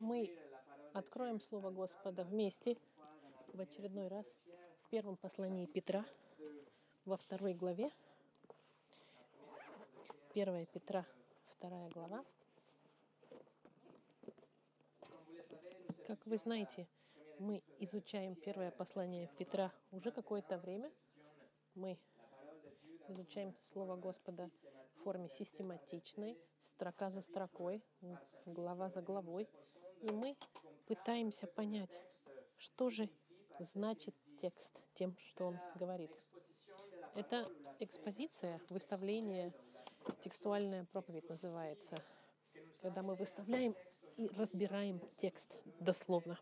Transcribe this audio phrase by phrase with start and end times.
[0.00, 0.36] Мы
[0.92, 2.76] откроем Слово Господа вместе
[3.52, 4.26] в очередной раз
[4.82, 6.04] в первом послании Петра,
[7.04, 7.90] во второй главе.
[10.34, 11.06] 1 Петра,
[11.46, 12.24] вторая глава.
[16.06, 16.88] Как вы знаете,
[17.38, 20.90] мы изучаем первое послание Петра уже какое-то время.
[21.74, 21.98] Мы
[23.08, 24.50] изучаем Слово Господа
[24.96, 27.82] в форме систематичной, строка за строкой,
[28.44, 29.48] глава за главой.
[30.04, 30.36] И мы
[30.86, 31.98] пытаемся понять,
[32.58, 33.08] что же
[33.58, 36.10] значит текст тем, что он говорит.
[37.14, 39.54] Это экспозиция, выставление,
[40.20, 41.96] текстуальная проповедь называется,
[42.82, 43.74] когда мы выставляем
[44.18, 46.38] и разбираем текст дословно.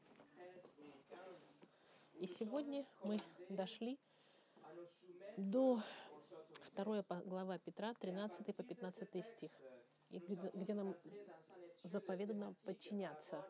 [2.14, 3.96] И сегодня мы дошли
[5.36, 5.80] до
[6.74, 9.52] 2 глава Петра, 13 по 15 стих,
[10.10, 10.96] и где, где нам
[11.82, 13.44] заповедано подчиняться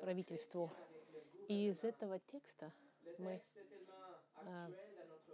[0.00, 0.72] правительству.
[1.48, 2.72] И из этого текста
[3.18, 3.42] мы
[4.36, 4.70] а,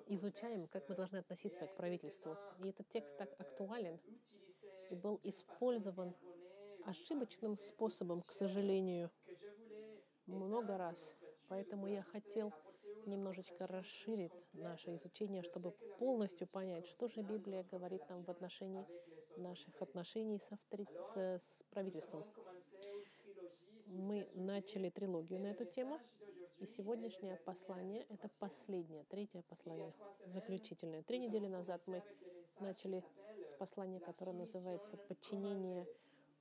[0.06, 2.36] изучаем, как мы должны относиться к правительству.
[2.62, 4.00] И этот текст так актуален
[4.90, 6.14] и был использован
[6.84, 9.10] ошибочным способом, к сожалению,
[10.26, 11.16] много раз.
[11.48, 12.52] Поэтому я хотел
[13.06, 18.86] немножечко расширить наше изучение, чтобы полностью понять, что же Библия говорит нам в отношении
[19.36, 20.86] наших отношений с, автори...
[21.14, 22.24] с правительством.
[23.86, 26.00] Мы начали трилогию на эту тему,
[26.58, 29.92] и сегодняшнее послание— это последнее, третье послание,
[30.26, 31.02] заключительное.
[31.02, 32.02] Три недели назад мы
[32.60, 33.04] начали
[33.48, 35.86] с послания, которое называется «Подчинение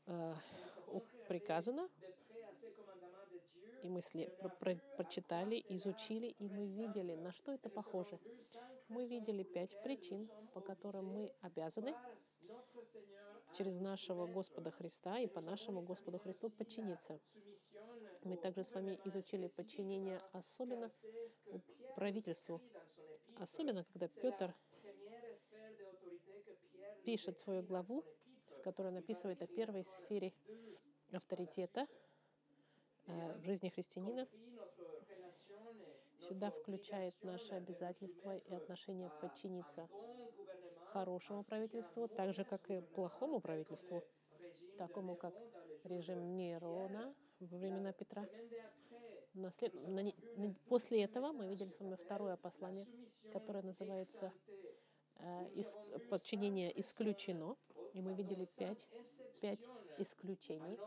[0.05, 0.33] э,
[1.27, 1.89] приказано»,
[3.81, 4.01] и мы
[4.39, 8.19] про про прочитали, изучили, и мы видели, на что это похоже.
[8.89, 11.95] Мы видели пять причин, по которым мы обязаны
[13.51, 17.19] через нашего Господа Христа и по нашему Господу Христу подчиниться.
[18.23, 20.91] Мы также с вами изучили подчинение особенно
[21.95, 22.61] правительству,
[23.37, 24.55] особенно когда Петр
[27.03, 28.05] пишет свою главу,
[28.59, 30.33] в которой он описывает о первой сфере
[31.11, 31.87] авторитета
[33.07, 34.27] э, в жизни христианина.
[36.19, 39.89] Сюда включает наше обязательство и отношение подчиниться
[40.93, 44.03] хорошему правительству, так же, как и плохому правительству,
[44.77, 45.33] такому как
[45.83, 48.25] режим Нерона во времена Петра.
[49.33, 49.73] Наслед...
[49.73, 50.11] На...
[50.67, 52.87] После этого мы видели с вами второе послание,
[53.31, 54.33] которое называется
[55.15, 55.77] э, ис...
[56.09, 57.55] «Подчинение исключено».
[57.93, 58.87] И мы видели пять,
[59.41, 60.77] пять исключений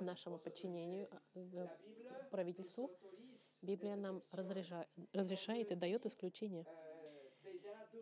[0.00, 1.68] нашему подчинению э,
[2.30, 2.90] правительству.
[3.62, 6.66] Библия нам разрешает, разрешает и дает исключения.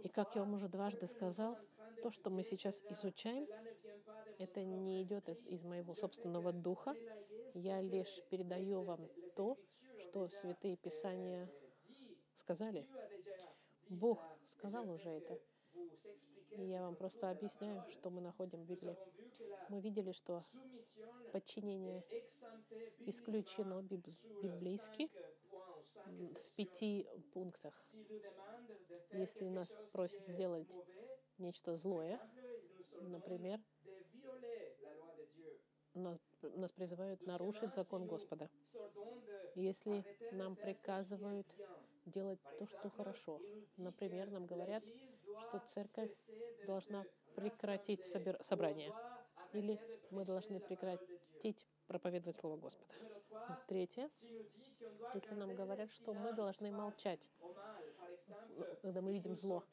[0.02, 1.58] И как я вам уже дважды сказал,
[2.02, 3.46] то, что мы сейчас изучаем,
[4.38, 6.94] это не идет из моего собственного духа.
[7.54, 9.00] Я лишь передаю вам
[9.34, 9.58] то,
[9.98, 11.50] что святые Писания
[12.34, 12.86] сказали.
[13.88, 15.38] Бог сказал уже это.
[16.52, 18.96] И я вам просто объясняю, что мы находим в Библии.
[19.68, 20.44] Мы видели, что
[21.32, 22.04] подчинение
[23.06, 25.10] исключено библейски
[26.06, 27.74] в пяти пунктах.
[29.12, 30.68] Если нас просят сделать
[31.38, 32.20] нечто злое,
[33.00, 33.60] например,
[35.94, 38.48] нас, нас призывают нарушить закон Господа.
[39.54, 41.46] Если нам приказывают
[42.06, 43.40] делать то, что хорошо,
[43.76, 44.84] например, нам говорят,
[45.48, 46.12] что церковь
[46.66, 48.38] должна прекратить собер...
[48.42, 48.92] собрание,
[49.52, 49.78] или
[50.10, 52.94] мы должны прекратить проповедовать Слово Господа.
[53.66, 54.10] Третье,
[55.14, 57.28] если нам говорят, что мы должны молчать,
[58.82, 59.64] когда мы видим зло,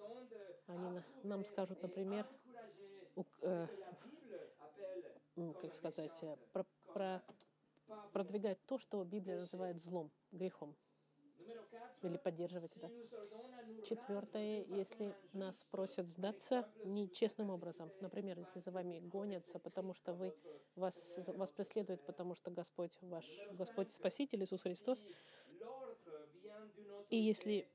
[0.67, 2.25] они нам скажут, например,
[3.41, 3.67] э,
[5.61, 7.21] как сказать, э, про, про,
[8.11, 10.75] продвигать то, что Библия называет злом, грехом
[12.01, 12.91] или поддерживать это.
[13.83, 17.91] Четвертое, если нас просят сдаться нечестным образом.
[17.99, 20.33] Например, если за вами гонятся, потому что вы,
[20.75, 25.05] вас, вас преследуют, потому что Господь ваш, Господь Спаситель Иисус Христос.
[27.09, 27.67] И если,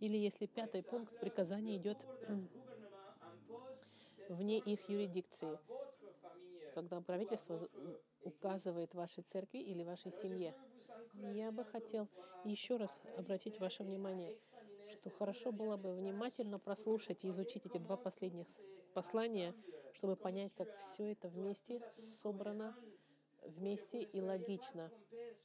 [0.00, 2.06] или если пятый пункт приказания идет
[4.28, 5.58] вне их юрисдикции,
[6.76, 7.58] когда правительство
[8.22, 10.54] указывает вашей церкви или вашей семье.
[11.14, 12.06] Я бы хотел
[12.44, 14.36] еще раз обратить ваше внимание,
[14.90, 18.46] что хорошо было бы внимательно прослушать и изучить эти два последних
[18.92, 19.54] послания,
[19.94, 21.82] чтобы понять, как все это вместе
[22.22, 22.76] собрано
[23.40, 24.92] вместе и логично,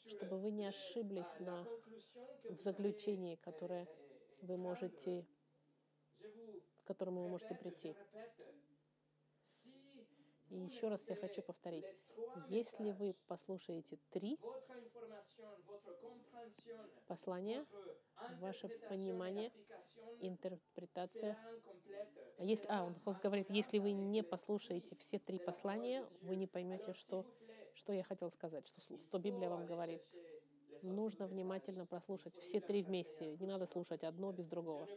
[0.07, 1.66] чтобы вы не ошиблись на,
[2.50, 3.88] в заключении, которое
[4.42, 5.25] вы можете,
[6.84, 7.95] к которому вы можете прийти.
[10.51, 11.86] И еще раз я хочу повторить.
[12.50, 14.38] Если вы послушаете три
[17.07, 17.65] послания,
[18.39, 19.51] ваше понимание,
[20.19, 21.38] интерпретация.
[22.38, 26.94] А Если, а, он говорит, если вы не послушаете все три послания, вы не поймете,
[26.94, 27.25] что,
[27.74, 30.01] что я хотел сказать, что, что Библия вам говорит.
[30.81, 33.38] Нужно внимательно прослушать все три вместе.
[33.38, 34.88] Не надо слушать одно без другого.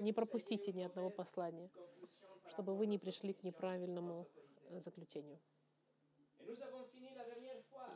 [0.00, 1.70] Не пропустите ни одного послания,
[2.48, 4.26] чтобы вы не пришли к неправильному
[4.80, 5.38] заключению.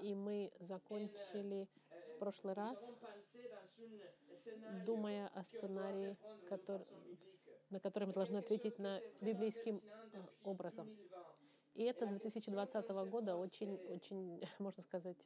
[0.03, 1.69] И мы закончили
[2.15, 2.79] в прошлый раз,
[4.85, 6.17] думая о сценарии,
[6.49, 6.87] который,
[7.71, 9.83] на который мы должны ответить на библейским
[10.13, 10.89] э, образом.
[11.75, 15.19] И это с 2020 года очень, очень, можно сказать,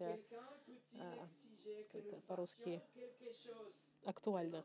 [2.11, 2.82] как по-русски
[4.05, 4.64] актуально.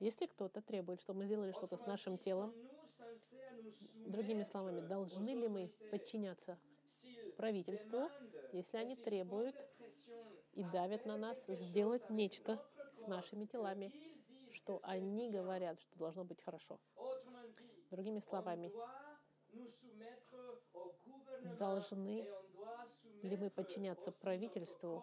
[0.00, 2.54] Если кто-то требует, чтобы мы сделали что-то с нашим телом,
[4.06, 6.58] другими словами, должны ли мы подчиняться
[7.36, 8.08] правительству,
[8.52, 9.56] если они требуют
[10.52, 13.92] и давят на нас сделать нечто с нашими телами,
[14.52, 16.78] что они говорят, что должно быть хорошо.
[17.90, 18.72] Другими словами,
[21.58, 22.26] должны
[23.22, 25.02] ли мы подчиняться правительству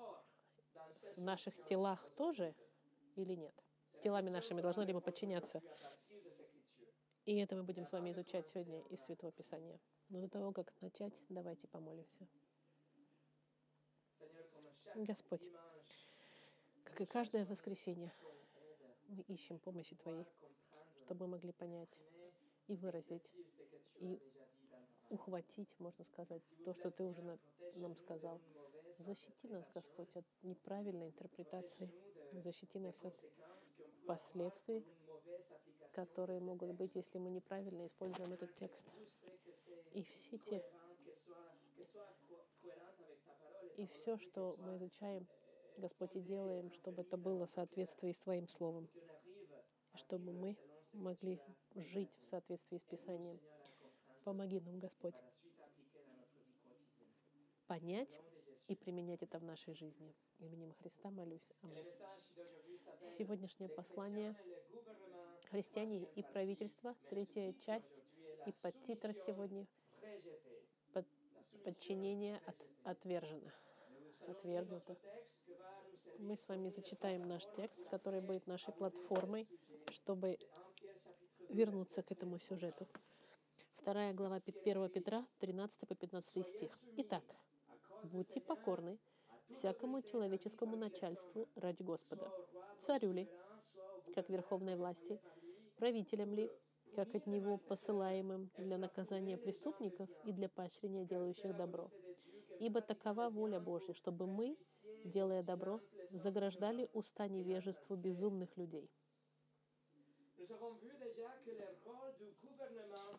[1.15, 2.55] в наших телах тоже
[3.15, 3.53] или нет?
[4.03, 5.61] Телами нашими должны ли мы подчиняться?
[7.25, 9.79] И это мы будем с вами изучать сегодня из Святого Писания.
[10.09, 12.27] Но до того, как начать, давайте помолимся.
[14.95, 15.47] Господь,
[16.83, 18.11] как и каждое воскресенье,
[19.07, 20.25] мы ищем помощи Твоей,
[21.05, 21.89] чтобы мы могли понять
[22.67, 23.29] и выразить,
[23.99, 24.19] и
[25.09, 27.21] ухватить, можно сказать, то, что Ты уже
[27.75, 28.41] нам сказал.
[29.01, 31.89] Защити нас, Господь, от неправильной интерпретации.
[32.33, 33.13] Защити нас от
[34.05, 34.85] последствий,
[35.91, 38.85] которые могут быть, если мы неправильно используем этот текст.
[39.93, 40.63] И все те
[43.77, 45.27] и все, что мы изучаем,
[45.77, 48.87] Господь, и делаем, чтобы это было в соответствии с Твоим Словом,
[49.95, 50.55] чтобы мы
[50.93, 51.39] могли
[51.75, 53.39] жить в соответствии с Писанием.
[54.23, 55.15] Помоги нам, Господь,
[57.65, 58.09] понять
[58.71, 60.15] и применять это в нашей жизни.
[60.39, 61.45] Именем Христа молюсь.
[61.61, 61.85] Аминь.
[63.17, 64.33] Сегодняшнее послание
[65.49, 67.91] «Христиане и правительство», третья часть
[68.45, 69.67] и подтитр сегодня
[70.93, 71.05] под,
[71.65, 73.51] «Подчинение от, отвержено»
[74.29, 74.95] отвергнуто.
[76.19, 79.49] Мы с вами зачитаем наш текст, который будет нашей платформой,
[79.91, 80.37] чтобы
[81.49, 82.87] вернуться к этому сюжету.
[83.75, 86.79] Вторая глава 1 Петра, 13 по 15 стих.
[86.95, 87.23] Итак,
[88.03, 88.99] будьте покорны
[89.49, 92.31] всякому человеческому начальству ради Господа.
[92.79, 93.29] Царю ли,
[94.15, 95.19] как верховной власти,
[95.77, 96.49] правителям ли,
[96.95, 101.89] как от него посылаемым для наказания преступников и для поощрения делающих добро,
[102.61, 104.55] Ибо такова воля Божья, чтобы мы,
[105.03, 105.79] делая добро,
[106.11, 108.87] заграждали уста невежеству безумных людей.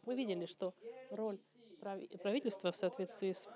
[0.07, 0.75] Мы видели, что
[1.11, 1.41] роль
[1.81, 3.49] правительства в соответствии с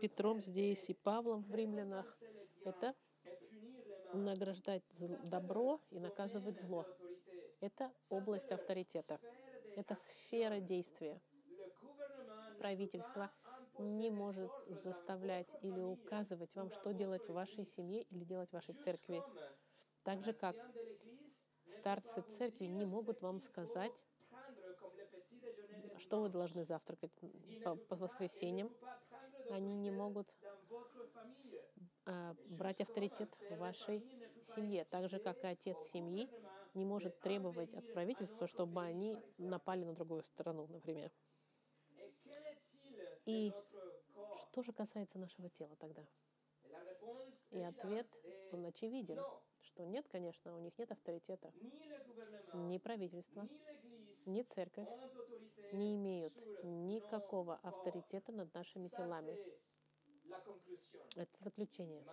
[0.00, 2.18] Петром здесь и Павлом в римлянах—
[2.64, 2.94] это
[4.14, 4.84] награждать
[5.24, 6.86] добро и наказывать зло.
[7.60, 9.18] Это область авторитета.
[9.74, 11.20] Это сфера действия.
[12.58, 13.30] Правительство
[13.78, 14.50] не может
[14.82, 19.22] заставлять или указывать вам, что делать в вашей семье или делать в вашей церкви.
[20.04, 20.56] Так же, как
[21.66, 23.92] старцы церкви не могут вам сказать,
[25.98, 27.12] что вы должны завтракать
[27.64, 28.70] по, по воскресеньям.
[29.50, 30.28] Они не могут
[32.06, 34.02] а, брать авторитет в вашей
[34.42, 34.84] семье.
[34.84, 36.28] Так же, как и отец семьи
[36.74, 41.10] не может требовать от правительства, чтобы они напали на другую страну, например.
[43.26, 43.52] И
[44.36, 46.02] что же касается нашего тела тогда?
[47.50, 48.06] И ответ,
[48.52, 49.18] он очевиден,
[49.60, 51.52] что нет, конечно, у них нет авторитета.
[52.52, 53.48] Ни правительство,
[54.28, 54.88] ни церковь
[55.72, 59.36] не имеют никакого авторитета над нашими телами.
[61.16, 62.04] Это заключение.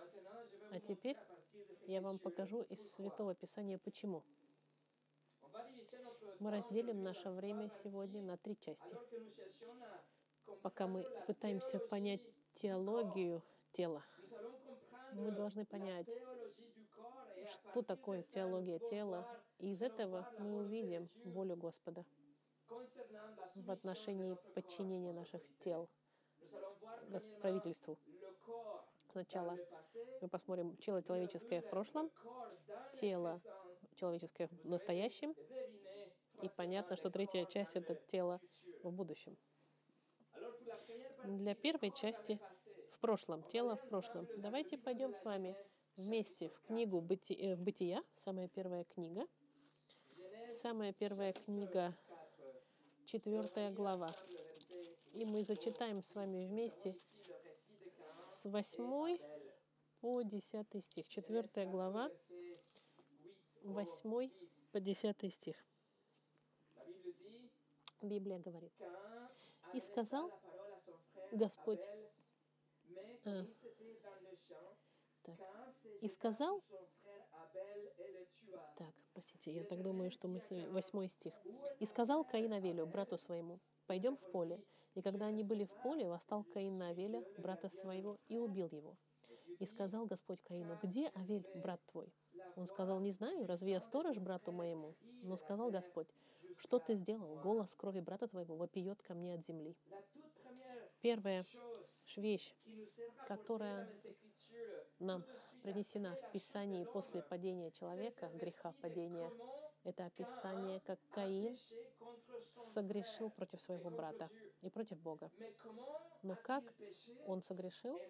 [0.72, 1.16] А теперь
[1.86, 4.24] я вам покажу из Святого Писания, почему.
[6.40, 8.96] Мы разделим наше время сегодня на три части
[10.62, 12.20] пока мы пытаемся понять
[12.54, 13.42] теологию
[13.72, 14.04] тела,
[15.12, 16.08] мы должны понять,
[17.48, 19.26] что такое теология тела,
[19.58, 22.04] и из этого мы увидим волю Господа
[23.54, 25.88] в отношении подчинения наших тел
[27.40, 27.98] правительству.
[29.12, 29.56] Сначала
[30.20, 32.10] мы посмотрим тело человеческое в прошлом,
[32.94, 33.40] тело
[33.94, 35.34] человеческое в настоящем,
[36.42, 38.40] и понятно, что третья часть— это тело
[38.82, 39.36] в будущем.
[41.24, 42.38] Для первой части
[42.90, 44.28] в прошлом, тело в прошлом.
[44.36, 45.56] Давайте пойдем с вами
[45.96, 49.26] вместе в книгу Быти, э, в Бытия, самая первая книга.
[50.46, 51.96] Самая первая книга,
[53.04, 54.14] четвертая глава.
[55.12, 56.96] И мы зачитаем с вами вместе
[58.04, 59.18] с 8
[60.00, 61.08] по 10 стих.
[61.08, 62.10] Четвертая глава,
[63.62, 64.30] 8
[64.70, 65.56] по 10 стих.
[68.02, 68.72] Библия говорит.
[69.74, 70.30] И сказал
[71.32, 71.80] Господь,
[73.24, 73.44] а,
[75.26, 75.38] так,
[76.00, 76.62] и сказал,
[78.76, 80.40] так, простите, я так думаю, что мы...
[80.70, 81.34] Восьмой стих.
[81.80, 84.62] «И сказал Каин Авелю, брату своему, пойдем в поле.
[84.94, 88.96] И когда они были в поле, восстал Каин на Авеля, брата своего, и убил его.
[89.58, 92.12] И сказал Господь Каину, где Авель, брат твой?
[92.56, 94.94] Он сказал, не знаю, разве я сторож брату моему?
[95.22, 96.08] Но сказал Господь,
[96.58, 97.36] что ты сделал?
[97.36, 99.76] Голос крови брата твоего вопиет ко мне от земли.
[101.02, 101.44] Первая
[102.16, 102.54] вещь,
[103.26, 103.88] которая
[104.98, 105.24] нам
[105.62, 109.32] принесена в Писании после падения человека, греха падения,
[109.84, 111.56] это описание, как Каин
[112.56, 114.30] согрешил против своего брата
[114.62, 115.30] и против Бога.
[116.22, 116.64] Но как
[117.26, 118.00] он согрешил?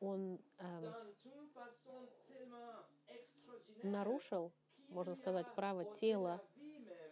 [0.00, 0.94] Он эм,
[3.82, 4.52] нарушил,
[4.88, 6.40] можно сказать, право тела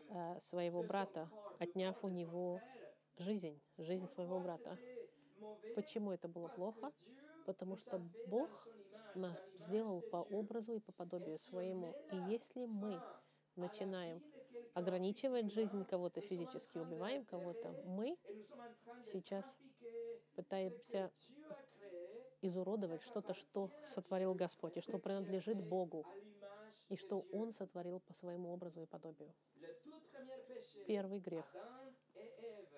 [0.09, 2.61] э, своего брата, отняв у него
[3.19, 4.79] жизнь, жизнь своего брата.
[5.75, 6.93] Почему это было плохо?
[7.47, 8.49] Потому что Бог
[9.15, 11.95] нас сделал по образу и по подобию своему.
[12.13, 13.01] И если мы
[13.57, 14.23] начинаем
[14.75, 18.17] ограничивать жизнь кого-то физически, убиваем кого-то, мы
[19.05, 19.57] сейчас
[20.35, 21.11] пытаемся
[22.43, 26.07] изуродовать что-то, что сотворил Господь, и что принадлежит Богу,
[26.89, 29.33] и что Он сотворил по своему образу и подобию.
[30.87, 31.45] Первый грех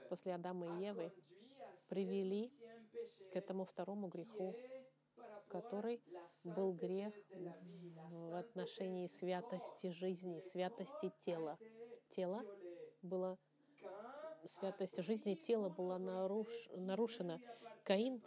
[0.09, 1.12] после Адама и Евы
[1.92, 2.50] привели
[3.32, 4.56] к этому второму греху,
[5.49, 6.00] который
[6.44, 7.12] был грех
[8.08, 11.58] в отношении святости жизни, святости тела.
[12.08, 12.46] Тело
[13.02, 13.38] было
[14.46, 17.38] святость жизни тела была наруш, нарушена.
[17.84, 18.22] Каин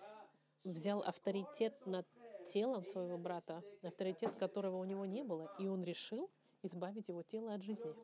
[0.63, 2.05] взял авторитет над
[2.45, 6.29] телом своего брата, авторитет которого у него не было, и он решил
[6.61, 7.95] избавить его тело от жизни.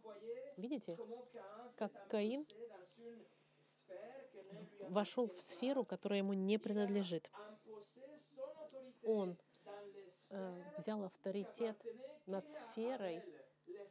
[0.57, 0.97] Видите,
[1.75, 2.47] как Каин
[4.89, 7.29] вошел в сферу, которая ему не принадлежит.
[9.03, 9.37] Он
[10.29, 11.81] э, взял авторитет
[12.25, 13.23] над сферой,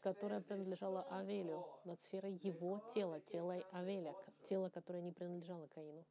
[0.03, 4.15] которая принадлежала Авелю, над сферой его тела, тела Авеля,
[4.45, 6.05] тело, которое не принадлежало Каину.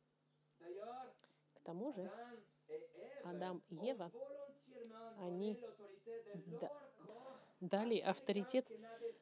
[1.53, 2.12] К тому же
[3.24, 4.12] Адам и Ева,
[5.20, 5.60] они
[7.59, 8.67] дали авторитет,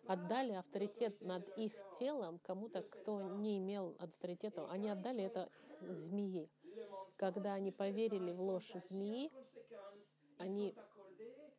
[0.07, 4.69] отдали авторитет над их телом кому-то, кто не имел авторитета.
[4.69, 5.49] Они отдали это
[5.81, 6.49] змеи.
[7.17, 9.31] Когда они поверили в ложь змеи,
[10.37, 10.75] они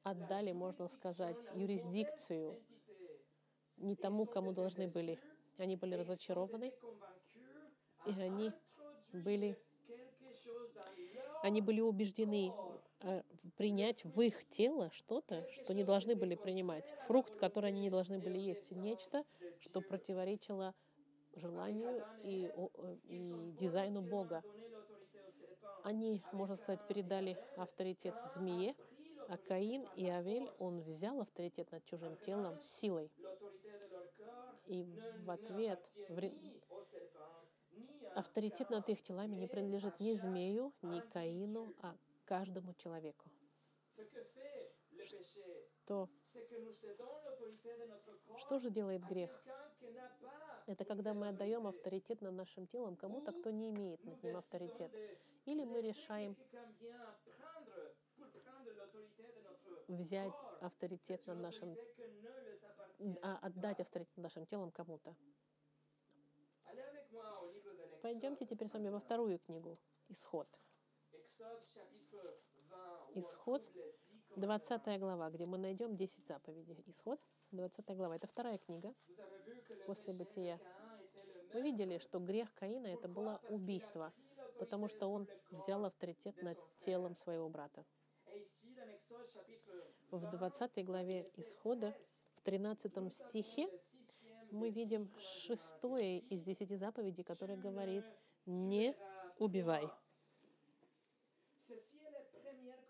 [0.02, 2.62] отдали, можно сказать, юрисдикцию
[3.76, 5.18] не тому, кому должны были.
[5.56, 6.72] Они были разочарованы,
[8.06, 8.52] и они
[9.12, 9.58] были,
[11.42, 12.52] они были убеждены
[13.56, 16.86] принять в их тело что-то, что не должны были принимать.
[17.06, 18.70] Фрукт, который они не должны были есть.
[18.72, 19.24] Нечто,
[19.60, 20.74] что противоречило
[21.34, 22.50] желанию и,
[23.04, 24.42] и дизайну Бога.
[25.84, 28.74] Они, можно сказать, передали авторитет змее,
[29.28, 33.10] а Каин и Авель, он взял авторитет над чужим телом силой.
[34.66, 34.84] И
[35.24, 35.80] в ответ
[38.14, 41.96] авторитет над их телами не принадлежит ни змею, ни Каину, а
[42.28, 43.30] каждому человеку.
[45.82, 46.08] Что,
[48.38, 49.30] что же делает грех?
[50.66, 54.92] Это когда мы отдаем авторитет над нашим телом кому-то, кто не имеет над ним авторитет.
[55.46, 56.36] Или мы решаем
[59.88, 61.76] взять авторитет над нашим,
[63.22, 65.16] а, отдать авторитет над нашим телом кому-то.
[68.02, 70.46] Пойдемте теперь с вами во вторую книгу, Исход.
[73.14, 73.62] Исход,
[74.36, 76.82] 20 глава, где мы найдем 10 заповедей.
[76.86, 77.20] Исход,
[77.52, 78.16] 20 глава.
[78.16, 78.94] Это вторая книга
[79.86, 80.60] после Бытия.
[81.52, 84.12] Мы видели, что грех Каина— это было убийство,
[84.58, 87.84] потому что он взял авторитет над телом своего брата.
[90.10, 91.94] В 20 главе Исхода,
[92.34, 93.68] в 13 стихе,
[94.50, 98.04] мы видим шестое из десяти заповедей, которое говорит
[98.46, 98.94] «не
[99.38, 99.88] убивай».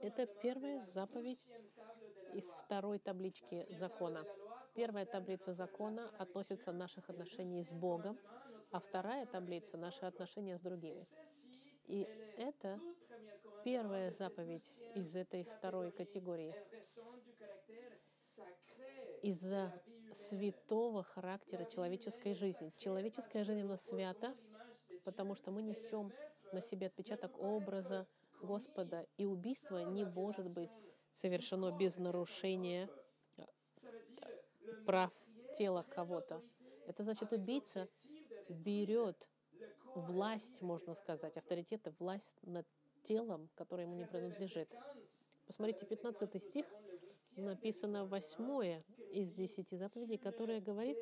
[0.00, 1.44] Это первая заповедь
[2.34, 4.24] из второй таблички закона.
[4.74, 8.18] Первая таблица закона относится наших отношений с Богом,
[8.70, 11.02] А вторая таблица— наши отношения с другими.
[11.86, 12.78] И это
[13.64, 16.54] первая заповедь из этой второй категории.
[19.22, 19.72] Из-за
[20.12, 22.72] святого характера человеческой жизни.
[22.76, 24.36] Человеческая жизнь, она свята,
[25.04, 26.12] потому что мы несем
[26.52, 28.06] на себе отпечаток образа
[28.42, 30.70] Господа, и убийство не может быть
[31.12, 32.88] совершено без нарушения
[34.86, 35.12] прав
[35.56, 36.42] тела кого-то.
[36.86, 37.88] Это значит, убийца
[38.48, 39.28] берет
[39.94, 42.66] власть, можно сказать, авторитет и власть над
[43.02, 44.72] телом, которое ему не принадлежит.
[45.46, 46.66] Посмотрите, 15 стих
[47.36, 50.98] написано восьмое из десяти заповедей, которое говорит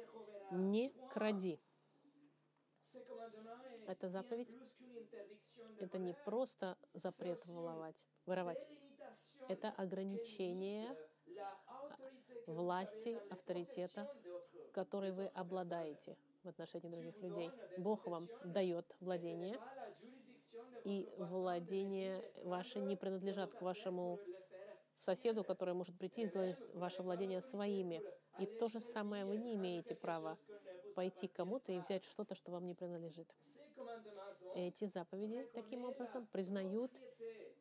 [0.51, 1.61] «не кради».
[3.87, 4.55] Эта заповедь—
[5.81, 8.59] это не просто запрет воровать, воровать.
[9.49, 10.97] Это ограничение
[12.47, 14.13] власти, авторитета,
[14.73, 17.51] который вы обладаете в отношении других людей.
[17.79, 19.59] Бог вам дает владение,
[20.85, 24.21] и владение ваше не принадлежат к вашему
[24.99, 28.03] соседу, который может прийти и сделать ваше владение своими.
[28.39, 30.39] И то же самое вы не имеете права
[30.95, 33.29] пойти к кому-то и взять что-то, что вам не принадлежит.
[34.55, 36.91] Эти заповеди таким образом признают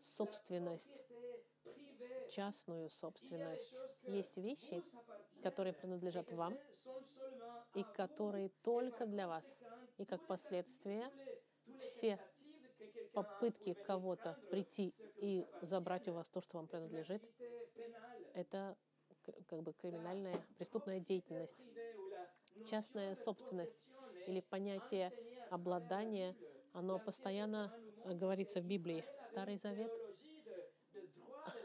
[0.02, 0.90] собственность,
[2.30, 3.84] частную собственность.
[4.08, 4.84] Есть вещи,
[5.42, 6.58] которые принадлежат вам
[7.76, 9.62] и которые только для вас.
[9.98, 11.12] И как последствие
[11.80, 12.20] все
[13.14, 17.22] попытки кого-то прийти и забрать у вас то, что вам принадлежит,
[18.34, 18.76] это
[19.48, 21.58] как бы криминальная, преступная деятельность.
[22.70, 23.80] Частная собственность
[24.28, 25.12] или понятие
[25.50, 26.36] обладания,
[26.74, 27.74] оно постоянно
[28.04, 29.06] э, говорится в Библии.
[29.22, 29.92] Старый Завет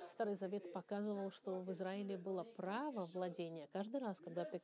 [0.09, 3.69] Старый Завет показывал, что в Израиле было право владения.
[3.73, 4.61] Каждый раз, когда ты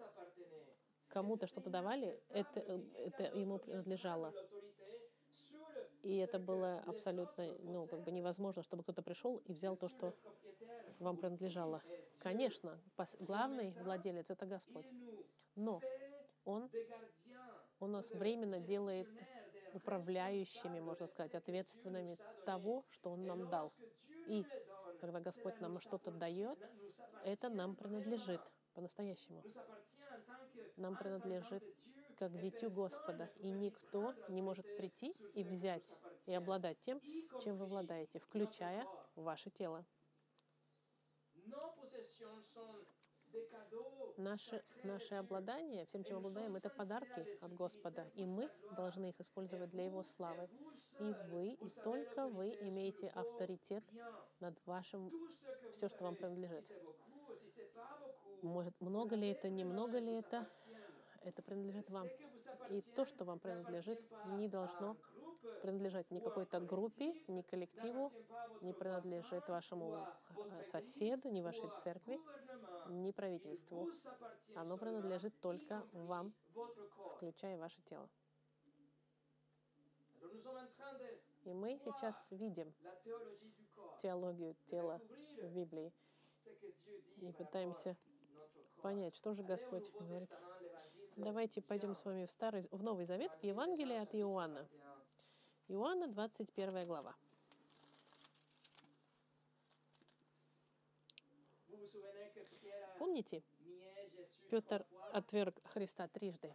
[1.08, 2.60] кому-то что-то давали, это,
[2.98, 4.34] это ему принадлежало.
[6.02, 10.14] И это было абсолютно ну, как бы невозможно, чтобы кто-то пришел и взял то, что
[10.98, 11.82] вам принадлежало.
[12.18, 12.78] Конечно,
[13.20, 14.86] главный владелец— это Господь.
[15.54, 15.80] Но
[16.44, 16.70] Он,
[17.78, 19.08] он нас временно делает
[19.72, 23.72] управляющими, можно сказать, ответственными того, что Он нам дал.
[24.26, 24.44] И
[25.00, 26.58] когда Господь нам что-то дает,
[27.24, 28.40] это нам принадлежит
[28.74, 29.42] по-настоящему.
[30.76, 31.62] Нам принадлежит
[32.16, 37.00] как дитю Господа, и никто не может прийти и взять и обладать тем,
[37.42, 39.84] чем вы обладаете, включая ваше тело.
[44.16, 49.70] Наши, наши обладания, всем, чем обладаем, это подарки от Господа, и мы должны их использовать
[49.70, 50.48] для Его славы.
[51.00, 53.84] И вы, и только вы имеете авторитет
[54.40, 55.12] над вашим,
[55.74, 56.64] все, что вам принадлежит.
[58.42, 60.48] Может, много ли это, немного ли это,
[61.22, 62.08] это принадлежит вам.
[62.70, 64.00] И то, что вам принадлежит,
[64.38, 64.96] не должно
[65.62, 68.12] принадлежать ни какой-то группе, ни коллективу,
[68.60, 70.06] не принадлежит вашему
[70.36, 72.20] э, соседу, ни вашей церкви,
[72.88, 73.90] ни правительству.
[74.54, 76.34] Оно принадлежит только вам,
[77.16, 78.08] включая ваше тело.
[81.44, 82.74] И мы сейчас видим
[84.00, 85.00] теологию тела
[85.42, 85.92] в Библии
[87.20, 87.96] и пытаемся
[88.82, 90.30] понять, что же Господь говорит.
[91.16, 94.68] Давайте пойдем с вами в, Старый, в Новый Завет, Евангелие от Иоанна.
[95.68, 97.14] Иоанна, 21 глава.
[102.98, 103.42] Помните,
[104.48, 106.54] Петр отверг Христа трижды.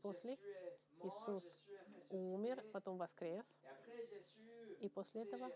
[0.00, 0.38] После
[1.02, 1.60] Иисус
[2.08, 3.60] умер, потом воскрес.
[4.80, 5.52] И после этого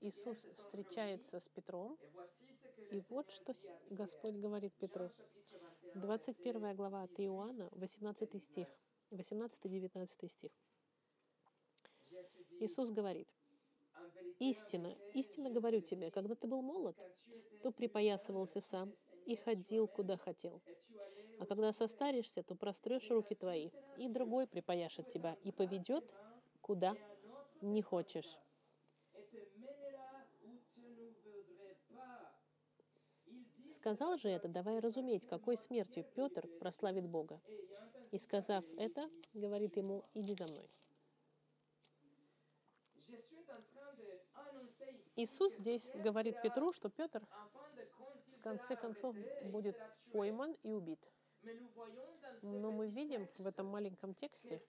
[0.00, 1.98] Иисус встречается с Петром.
[2.90, 3.54] И вот что
[3.90, 5.10] Господь говорит Петру.
[5.94, 8.68] 21 глава от Иоанна, 18 стих,
[9.10, 10.50] 18-19 стих.
[12.60, 13.28] Иисус говорит,
[14.38, 16.96] «Истина, истинно говорю тебе, когда ты был молод,
[17.62, 18.92] то припоясывался сам
[19.26, 20.60] и ходил, куда хотел.
[21.40, 26.04] А когда состаришься, то прострешь руки твои, и другой припояшет тебя и поведет,
[26.60, 26.96] куда
[27.60, 28.38] не хочешь».
[33.68, 37.40] Сказал же это, давая разуметь, какой смертью Петр прославит Бога.
[38.12, 40.70] И сказав это, говорит ему, иди за мной.
[45.16, 47.22] Иисус здесь говорит Петру, что Петр
[48.38, 49.76] в конце концов будет
[50.12, 51.00] пойман и убит.
[52.42, 54.60] Но мы видим в этом маленьком тексте,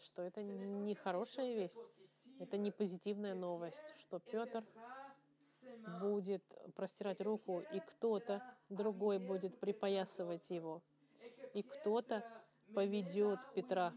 [0.00, 1.90] что это не хорошая весть,
[2.38, 4.64] это не позитивная новость, что Петр
[6.00, 10.82] будет простирать руку, и кто-то другой будет припоясывать его.
[11.54, 12.22] и кто-то
[12.74, 13.92] поведет Петра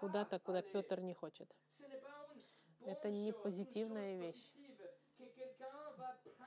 [0.00, 1.48] куда-то, куда Петр не хочет.
[2.84, 4.50] Это не позитивная вещь,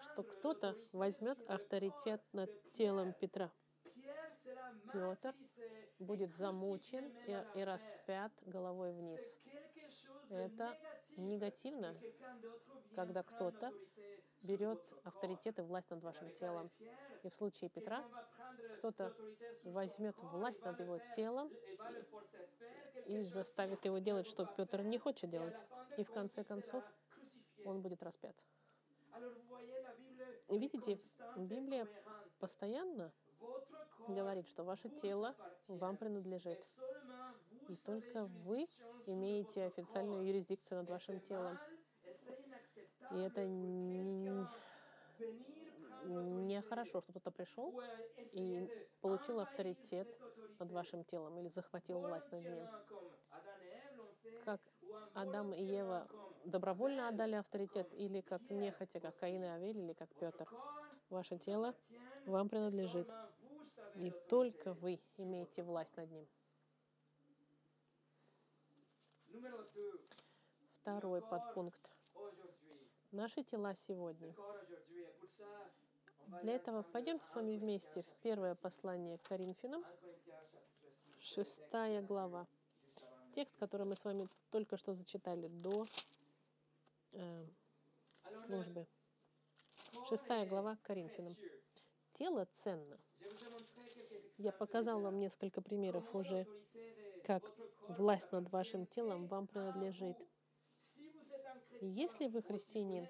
[0.02, 3.52] что кто-то возьмет авторитет над телом Петра.
[4.92, 5.34] Петр
[6.00, 9.22] будет замучен и, и распят головой вниз.
[10.30, 10.78] Это
[11.18, 11.96] негативно,
[12.96, 13.72] когда кто-то
[14.42, 16.70] берет авторитет и власть над вашим телом.
[17.24, 18.04] И в случае Петра
[18.78, 19.16] кто-то
[19.64, 21.52] возьмет власть над его телом
[23.06, 25.56] и заставит его делать, что Петр не хочет делать.
[25.98, 26.84] И в конце концов
[27.64, 28.36] он будет распят.
[30.50, 31.00] Видите,
[31.38, 31.88] Библия
[32.40, 33.12] постоянно
[34.08, 35.36] говорит, что ваше тело
[35.68, 36.60] вам принадлежит.
[37.68, 38.66] И только вы
[39.08, 41.58] имеете официальную юрисдикцию над вашим телом.
[43.12, 44.48] И это не,
[46.06, 47.74] не хорошо, что кто-то пришел
[48.34, 48.70] и
[49.02, 50.08] получил авторитет
[50.60, 52.68] над вашим телом или захватил власть над ним.
[54.44, 54.62] Как
[55.14, 56.08] Адам и Ева
[56.46, 60.48] добровольно отдали авторитет или как нехотя, как Каин и Авель, или как Петр.
[61.10, 61.76] Ваше тело
[62.26, 63.10] вам принадлежит.
[63.96, 66.28] И только вы имеете власть над ним.
[70.82, 71.92] Второй подпункт.
[73.12, 74.36] Наши тела сегодня.
[76.42, 79.84] Для этого пойдемте с вами вместе в первое послание к Коринфянам,
[81.20, 82.48] шестая глава.
[83.36, 85.86] Текст, который мы с вами только что зачитали до
[87.12, 87.46] э,
[88.46, 88.88] службы.
[90.08, 91.36] Шестая глава Коринфянам.
[92.14, 92.98] Тело ценно.
[94.38, 96.48] Я показал вам несколько примеров уже,
[97.26, 97.44] как
[97.90, 100.16] власть над вашим телом вам принадлежит.
[101.82, 103.06] Если вы христианин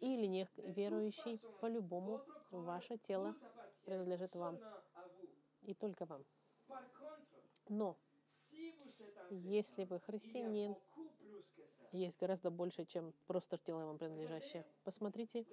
[0.00, 3.34] или не верующий, по-любому ваше тело
[3.86, 4.58] принадлежит вам
[5.62, 6.22] и только вам.
[7.70, 7.96] Но
[9.30, 10.76] если вы христианин,
[11.92, 14.64] есть гораздо больше, чем просто тело вам принадлежащее.
[14.84, 15.44] Посмотрите,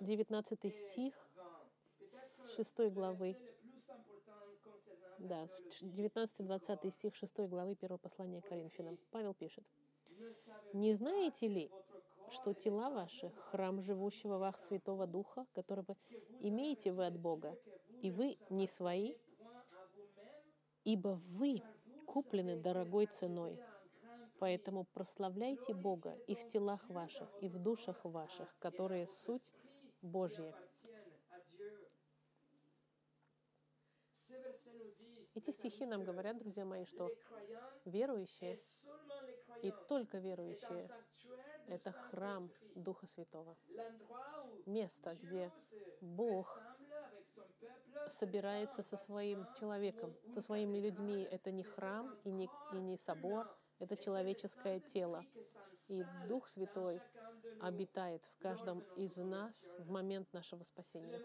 [0.00, 1.14] 19 стих
[2.56, 3.36] 6 главы.
[5.18, 5.46] Да,
[5.80, 8.98] 19-20 стих 6 главы 1 послания Коринфянам.
[9.10, 9.64] Павел пишет.
[10.72, 11.70] «Не знаете ли,
[12.30, 15.96] что тела ваши— храм живущего в Святого Духа, которого
[16.40, 17.56] имеете вы от Бога,
[18.00, 19.14] и вы не свои,
[20.84, 21.62] ибо вы
[22.12, 23.58] куплены дорогой ценой.
[24.38, 29.50] Поэтому прославляйте Бога и в телах ваших, и в душах ваших, которые суть
[30.02, 30.54] Божья.
[35.34, 37.10] Эти стихи нам говорят, друзья мои, что
[37.86, 38.60] верующие
[39.62, 40.90] и только верующие—
[41.66, 43.56] это храм Духа Святого.
[44.66, 45.50] Место, где
[46.00, 46.60] Бог
[48.08, 51.26] собирается со своим человеком, со своими людьми.
[51.30, 55.24] Это не храм и не, и не собор, это человеческое тело.
[55.88, 57.02] И Дух Святой
[57.60, 61.20] обитает в каждом из нас в момент нашего спасения.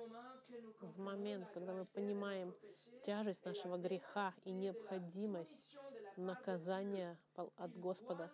[0.82, 2.56] В момент, когда мы понимаем
[3.04, 5.78] тяжесть нашего греха и необходимость
[6.16, 8.32] наказания от Господа,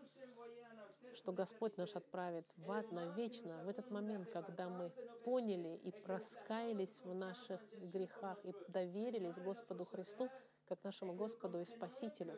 [1.15, 4.89] что Господь наш отправит в ад навечно, в этот момент, когда мы
[5.23, 10.29] поняли и проскаялись в наших грехах и доверились Господу Христу,
[10.67, 12.37] как нашему Господу и Спасителю,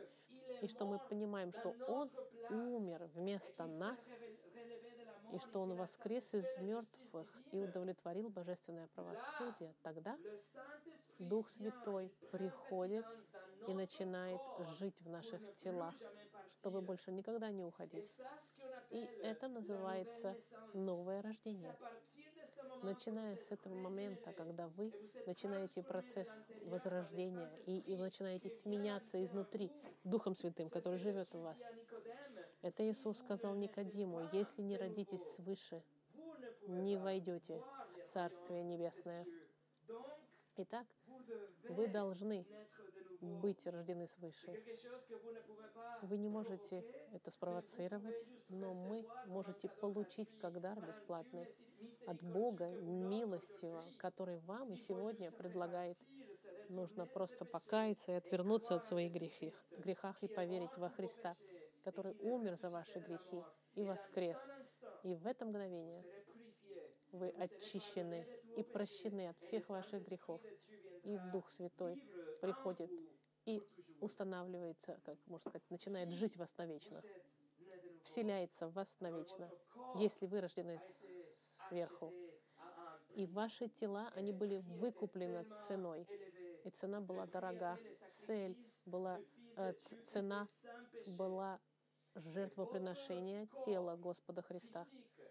[0.62, 2.10] и что мы понимаем, что Он
[2.50, 4.10] умер вместо нас,
[5.32, 10.18] и что Он воскрес из мертвых и удовлетворил божественное правосудие, тогда
[11.20, 13.06] Дух Святой приходит
[13.68, 14.42] и начинает
[14.78, 15.96] жить в наших телах,
[16.60, 18.10] чтобы больше никогда не уходить.
[18.92, 20.36] И это называется
[20.74, 21.76] новое рождение.
[22.82, 24.94] Начиная с этого момента, когда вы
[25.26, 26.28] начинаете процесс
[26.66, 29.72] возрождения и, и вы начинаете сменяться изнутри
[30.04, 31.58] Духом Святым, который живет в вас.
[32.62, 35.84] Это Иисус сказал Никодиму, если не родитесь свыше,
[36.68, 37.62] не войдете
[38.00, 39.26] в Царствие Небесное.
[40.58, 40.88] Итак,
[41.70, 42.46] вы должны
[43.22, 44.64] быть рождены свыше.
[46.02, 51.48] Вы не можете это спровоцировать, но мы можете получить как дар бесплатный
[52.06, 55.98] от Бога, милостиво, который вам и сегодня предлагает.
[56.70, 61.36] Нужно просто покаяться и отвернуться от своих грехов, грехах и поверить во Христа,
[61.84, 63.44] который умер за ваши грехи
[63.76, 64.38] и воскрес.
[65.04, 66.04] И в это мгновение
[67.12, 70.42] вы очищены и прощены от всех ваших грехов.
[71.04, 72.02] И Дух Святой
[72.46, 72.92] приходит
[73.46, 73.62] и
[74.02, 77.02] устанавливается, как можно сказать, начинает жить в вас навечно,
[78.04, 79.50] вселяется в вас навечно,
[79.96, 80.80] если вы рождены
[81.68, 82.14] сверху.
[83.16, 86.08] И ваши тела, они были выкуплены ценой.
[86.64, 87.78] и цена была дорога.
[88.26, 89.22] Цель была,
[89.56, 90.48] э, цена
[91.06, 91.60] была
[92.16, 94.86] жертвоприношение тела Господа Христа,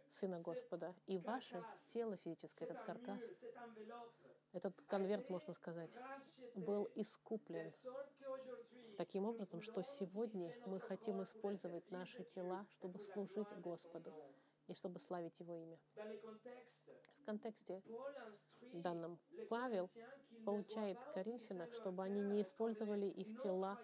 [0.09, 0.95] Сына Господа.
[1.07, 3.21] И ваше тело физическое, этот каркас,
[4.55, 5.91] этот конверт, можно сказать,
[6.55, 7.71] был искуплен
[8.97, 14.15] таким образом, что сегодня мы хотим использовать наши тела, чтобы служить Господу
[14.69, 15.79] и чтобы славить Его имя.
[17.19, 17.83] В контексте
[18.73, 19.91] данном Павел
[20.45, 23.79] получает Коринфянах, чтобы они не использовали их тела,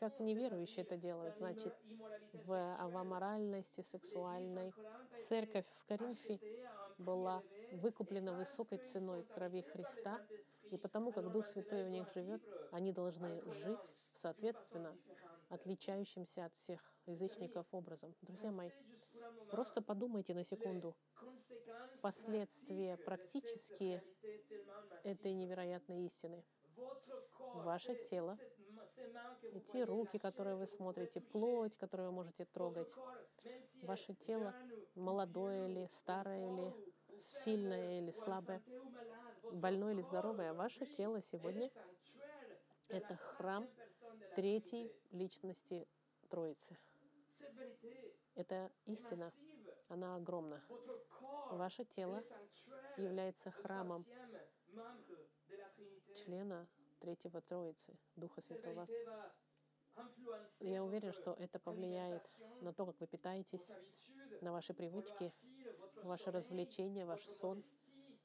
[0.00, 1.36] как неверующие это делают.
[1.36, 1.74] Значит,
[2.32, 4.72] в аморальности сексуальной
[5.12, 6.40] церковь в Коринфе
[6.98, 10.20] была выкуплена высокой ценой крови Христа,
[10.70, 14.96] и потому как Дух Святой у них живет, они должны жить соответственно
[15.48, 18.14] отличающимся от всех язычников образом.
[18.22, 18.70] Друзья мои,
[19.50, 20.94] просто подумайте на секунду.
[22.02, 24.02] Последствия практические
[25.02, 26.44] этой невероятной истины.
[27.54, 28.38] Ваше тело,
[29.54, 32.88] эти руки, которые вы смотрите, плоть, которую вы можете трогать,
[33.82, 34.54] ваше тело,
[34.94, 36.74] молодое или старое или
[37.20, 38.62] сильное или слабое,
[39.52, 41.70] больное или здоровое, ваше тело сегодня—
[42.88, 43.68] это храм
[44.34, 45.86] третьей личности
[46.28, 46.76] Троицы.
[48.34, 49.32] Это истина,
[49.88, 50.62] она огромна.
[51.50, 52.22] Ваше тело
[52.96, 54.04] является храмом
[56.14, 56.68] члена
[57.00, 58.86] Третьего Троицы, Духа Святого.
[60.60, 62.28] Я уверен, что это повлияет
[62.60, 63.70] на то, как вы питаетесь,
[64.40, 65.30] на ваши привычки,
[66.02, 67.62] ваше развлечение, ваш сон,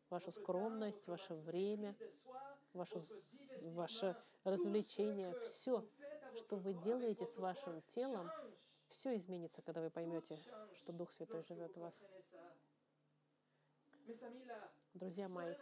[0.10, 1.96] вашу скромность, ваше время,
[2.74, 3.04] ваше,
[3.62, 5.86] ваше развлечение, все,
[6.36, 8.30] что вы делаете с вашим телом,
[8.90, 10.40] все изменится, когда вы поймете,
[10.74, 12.08] что Дух Святой живет в вас.
[14.94, 15.56] Друзья мои,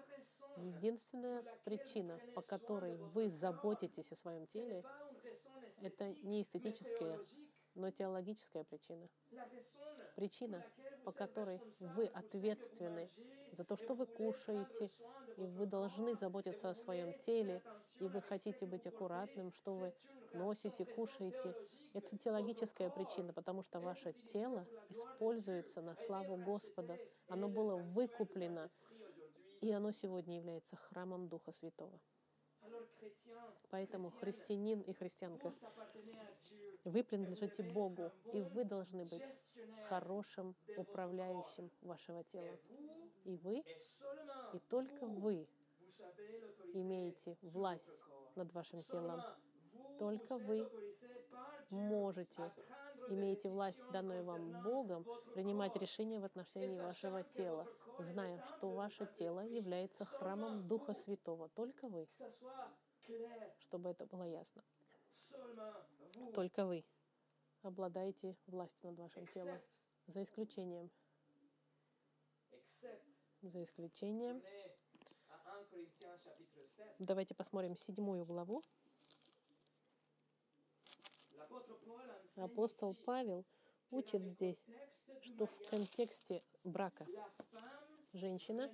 [0.57, 4.83] единственная причина, по которой вы заботитесь о своем теле,
[5.81, 7.17] это не эстетическая,
[7.75, 9.07] но теологическая причина.
[10.15, 10.61] Причина,
[11.05, 13.09] по которой вы ответственны
[13.53, 14.89] за то, что вы кушаете,
[15.37, 17.61] и вы должны заботиться о своем теле,
[17.99, 19.93] и вы хотите быть аккуратным, что вы
[20.33, 21.55] носите, кушаете.
[21.93, 26.99] Это теологическая причина, потому что ваше тело используется на славу Господа.
[27.27, 28.69] Оно было выкуплено,
[29.61, 31.99] и оно сегодня является храмом Духа Святого.
[33.69, 35.53] Поэтому христианин и христианка,
[36.83, 39.23] вы принадлежите Богу, и вы должны быть
[39.87, 42.57] хорошим управляющим вашего тела.
[43.23, 43.63] И вы,
[44.53, 45.47] и только вы
[46.73, 47.83] имеете власть
[48.35, 49.21] над вашим телом.
[49.99, 50.67] Только вы
[51.69, 52.51] можете,
[53.09, 57.67] имеете власть, данную вам Богом, принимать решения в отношении вашего тела,
[58.03, 61.49] зная, что ваше тело является храмом Духа Святого.
[61.49, 62.07] Только вы.
[63.59, 64.63] Чтобы это было ясно.
[66.33, 66.83] Только вы
[67.63, 69.59] обладаете властью над вашим телом.
[70.07, 70.89] За исключением.
[73.41, 74.41] За исключением.
[76.99, 78.63] Давайте посмотрим седьмую главу.
[82.35, 83.45] Апостол Павел
[83.91, 84.63] учит здесь,
[85.21, 87.05] что в контексте брака
[88.13, 88.69] женщина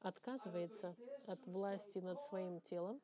[0.00, 3.00] отказывается от власти над своим телом,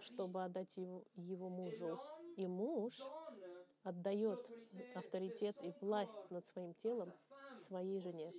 [0.00, 2.00] чтобы отдать его, его мужу.
[2.36, 2.94] И муж
[3.84, 4.40] отдает
[4.94, 7.12] авторитет и власть над своим телом
[7.68, 8.32] своей жене.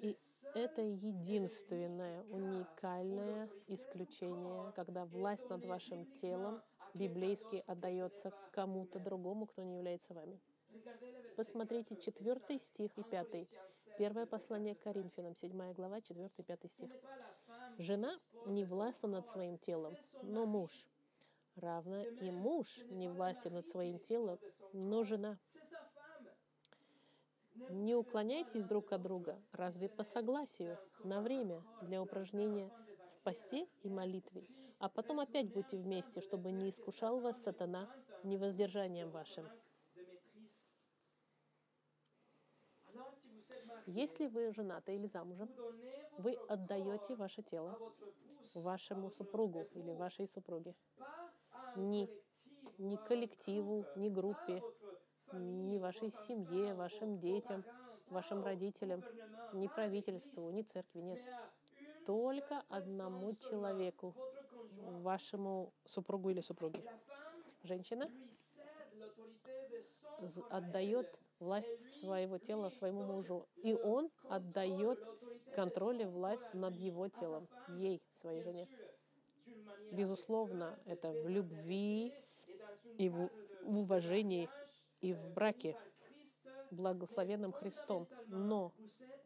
[0.00, 0.16] И
[0.54, 6.62] это единственное уникальное исключение, когда власть над вашим телом
[6.94, 10.40] библейски отдается кому-то другому, кто не является вами.
[11.36, 13.48] Посмотрите четвертый стих и пятый.
[13.98, 16.90] Первое послание к Коринфянам, 7 глава, 4 и 5 стих.
[17.78, 20.86] «Жена не властна над своим телом, но муж.
[21.56, 24.38] Равно и муж не властен над своим телом,
[24.72, 25.38] но жена.
[27.70, 32.70] Не уклоняйтесь друг от друга, разве по согласию, на время для упражнения
[33.12, 34.44] в посте и молитве,
[34.78, 37.88] а потом опять будьте вместе, чтобы не искушал вас сатана
[38.22, 39.48] невоздержанием вашим.
[43.86, 45.48] Если вы женаты или замужем,
[46.16, 47.76] вы отдаете ваше тело
[48.54, 50.74] вашему супругу или вашей супруге.
[51.74, 52.10] Не,
[52.78, 54.64] не коллективу, не группе,
[55.32, 57.64] ни вашей семье, вашим детям,
[58.08, 59.04] вашим родителям,
[59.52, 61.20] ни правительству, ни церкви, нет.
[62.04, 64.16] Только одному человеку,
[64.80, 66.84] вашему супругу или супруге.
[67.62, 68.10] Женщина
[70.48, 73.46] отдает власть своего тела своему мужу.
[73.62, 74.98] И он отдает
[75.54, 78.68] контроль и власть над его телом, ей, своей жене.
[79.92, 82.12] Безусловно, это в любви
[82.98, 83.30] и в,
[83.62, 84.48] уважении
[85.00, 85.76] и в браке,
[86.70, 88.08] благословенным Христом.
[88.26, 88.72] Но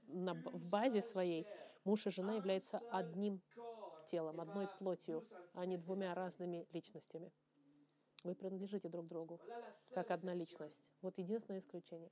[0.09, 1.46] на, в базе своей
[1.85, 3.40] муж и жена являются одним
[4.07, 7.33] телом, одной плотью, а не двумя разными личностями.
[8.22, 9.40] Вы принадлежите друг другу,
[9.94, 10.80] как одна личность.
[11.00, 12.11] Вот единственное исключение.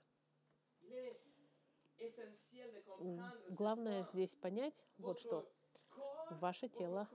[3.50, 5.50] Главное здесь понять вот что.
[6.30, 7.08] Ваше тело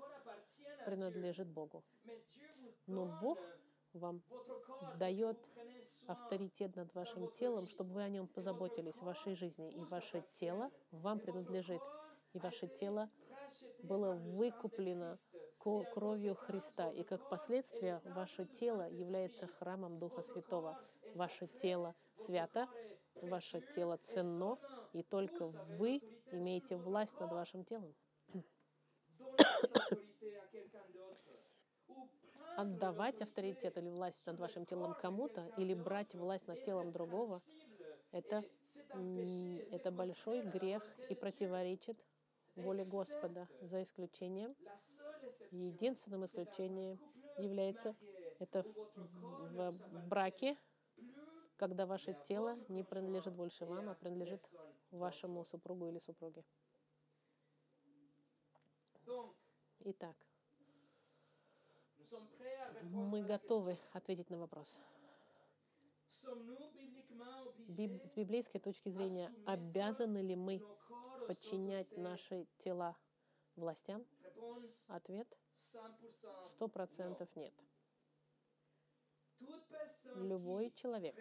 [0.85, 1.83] принадлежит Богу.
[2.87, 3.39] Но Бог
[3.93, 4.21] вам
[4.97, 5.37] дает
[6.07, 9.71] авторитет над вашим телом, чтобы вы о нем позаботились в вашей жизни.
[9.71, 11.81] И ваше тело вам принадлежит.
[12.33, 13.09] И ваше тело
[13.83, 15.17] было выкуплено
[15.63, 16.91] кровью Христа.
[16.91, 20.79] И как последствие ваше тело является храмом Духа Святого.
[21.15, 22.67] Ваше тело свято,
[23.15, 24.57] ваше тело ценно,
[24.93, 27.93] и только вы имеете власть над вашим телом.
[32.57, 37.41] Отдавать авторитет или власть над вашим телом кому-то, или брать власть над телом другого,
[38.11, 38.43] это,
[39.71, 41.97] это большой грех и противоречит
[42.55, 44.55] воле Господа, за исключением,
[45.51, 46.99] единственным исключением
[47.37, 47.95] является
[48.39, 49.73] это в,
[50.09, 50.57] браке,
[51.57, 54.41] когда ваше тело не принадлежит больше вам, а принадлежит
[54.91, 56.43] вашему супругу или супруге.
[59.85, 60.15] Итак,
[62.81, 64.79] мы готовы ответить на вопрос.
[67.67, 70.61] С библейской точки зрения, обязаны ли мы
[71.27, 72.95] подчинять наши тела
[73.55, 74.05] властям?
[74.87, 75.27] Ответ–
[76.45, 77.53] сто процентов нет.
[80.15, 81.15] Любой человек,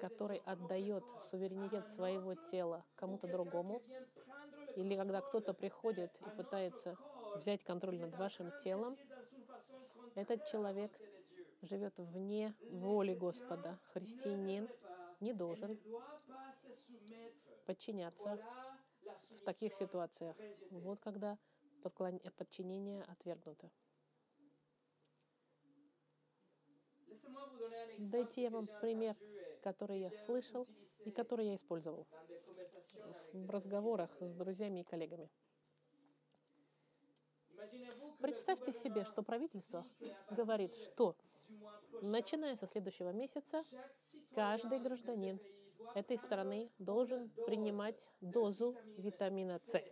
[0.00, 3.82] который отдает суверенитет своего тела кому-то другому,
[4.74, 6.96] или когда кто-то приходит и пытается
[7.36, 8.98] взять контроль над вашим телом,
[10.14, 10.92] этот человек
[11.62, 13.78] живет вне воли Господа.
[13.92, 14.68] Христианин
[15.20, 15.78] не должен
[17.64, 18.38] подчиняться
[19.30, 20.36] в таких ситуациях.
[20.70, 21.38] Вот когда
[22.36, 23.70] подчинение отвергнуто.
[27.98, 29.16] Дайте я вам пример,
[29.62, 30.66] который я слышал
[31.04, 32.06] и который я использовал
[33.32, 35.30] в разговорах с друзьями и коллегами.
[38.20, 39.86] Представьте себе, что правительство
[40.30, 41.16] говорит, что
[42.02, 43.62] начиная со следующего месяца
[44.34, 45.40] каждый гражданин
[45.94, 49.82] этой страны должен принимать дозу витамина С.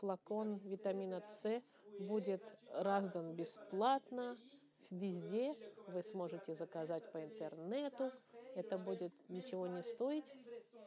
[0.00, 1.62] Флакон витамина С
[1.98, 4.36] будет раздан бесплатно
[4.90, 5.54] везде.
[5.86, 8.10] Вы сможете заказать по интернету.
[8.54, 10.32] Это будет ничего не стоить,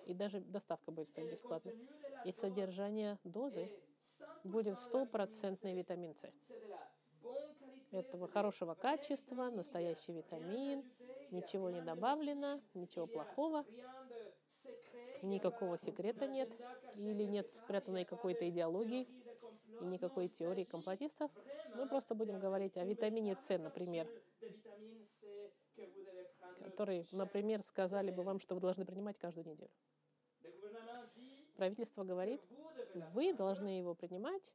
[0.06, 1.71] и даже доставка будет стоить бесплатно.
[2.25, 3.71] И содержание дозы
[4.43, 6.32] будет стопроцентный витамин С.
[7.91, 10.84] Этого хорошего качества, настоящий витамин,
[11.31, 13.65] ничего не добавлено, ничего плохого,
[15.21, 16.49] никакого секрета нет,
[16.95, 19.07] или нет спрятанной какой-то идеологии
[19.81, 21.31] и никакой теории комплотистов.
[21.75, 24.07] Мы просто будем говорить о витамине С, например,
[26.63, 29.71] который, например, сказали бы вам, что вы должны принимать каждую неделю.
[31.55, 32.41] Правительство говорит,
[33.13, 34.53] вы должны его принимать,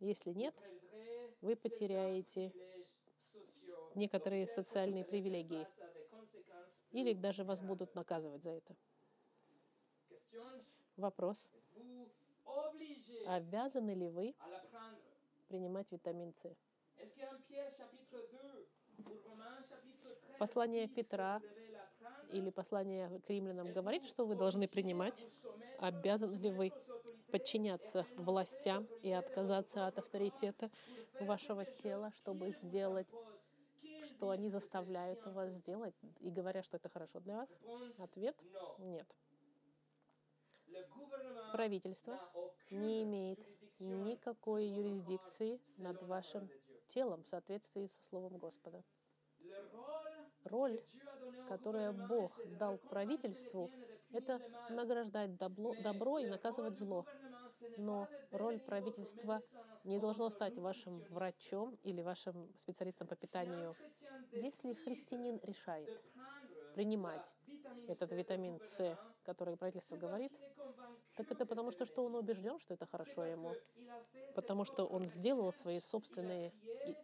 [0.00, 0.54] если нет,
[1.40, 2.52] вы потеряете
[3.96, 5.66] некоторые социальные привилегии.
[6.90, 8.76] Или даже вас будут наказывать за это.
[10.96, 11.48] Вопрос.
[13.26, 14.34] Обязаны ли вы
[15.48, 16.56] принимать витамин С?
[20.38, 21.40] Послание Петра
[22.30, 25.26] или послание к римлянам говорит, что вы должны принимать?
[25.78, 26.72] Обязаны ли вы
[27.30, 30.70] подчиняться властям и отказаться от авторитета
[31.18, 33.08] вашего тела, чтобы сделать
[34.04, 37.48] что они заставляют вас сделать и говорят, что это хорошо для вас?
[37.98, 38.36] Ответ—
[38.78, 39.06] нет.
[41.52, 42.18] Правительство
[42.70, 43.38] не имеет
[43.78, 46.48] никакой юрисдикции над вашим
[46.88, 48.82] телом в соответствии со Словом Господа.
[50.44, 50.80] Роль,
[51.48, 53.70] которую Бог дал правительству,
[54.12, 57.04] это награждать добро, добро и наказывать зло.
[57.76, 59.42] Но роль правительства
[59.84, 63.76] не должно стать вашим врачом или вашим специалистом по питанию.
[64.32, 65.90] Если христианин решает
[66.72, 67.34] принимать
[67.88, 70.32] этот витамин С, который правительство говорит,
[71.16, 73.54] так это потому что, что он убежден, что это хорошо ему.
[74.34, 76.52] Потому что он сделал свои собственные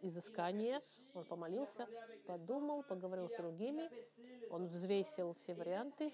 [0.01, 0.81] изыскания,
[1.13, 1.87] он помолился,
[2.25, 3.89] подумал, поговорил с другими,
[4.49, 6.13] он взвесил все варианты,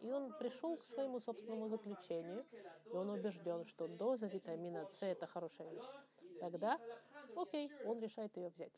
[0.00, 2.44] и он пришел к своему собственному заключению,
[2.86, 5.84] и он убежден, что доза витамина С– это хорошая вещь.
[6.40, 6.78] Тогда,
[7.36, 8.72] окей, он решает ее взять.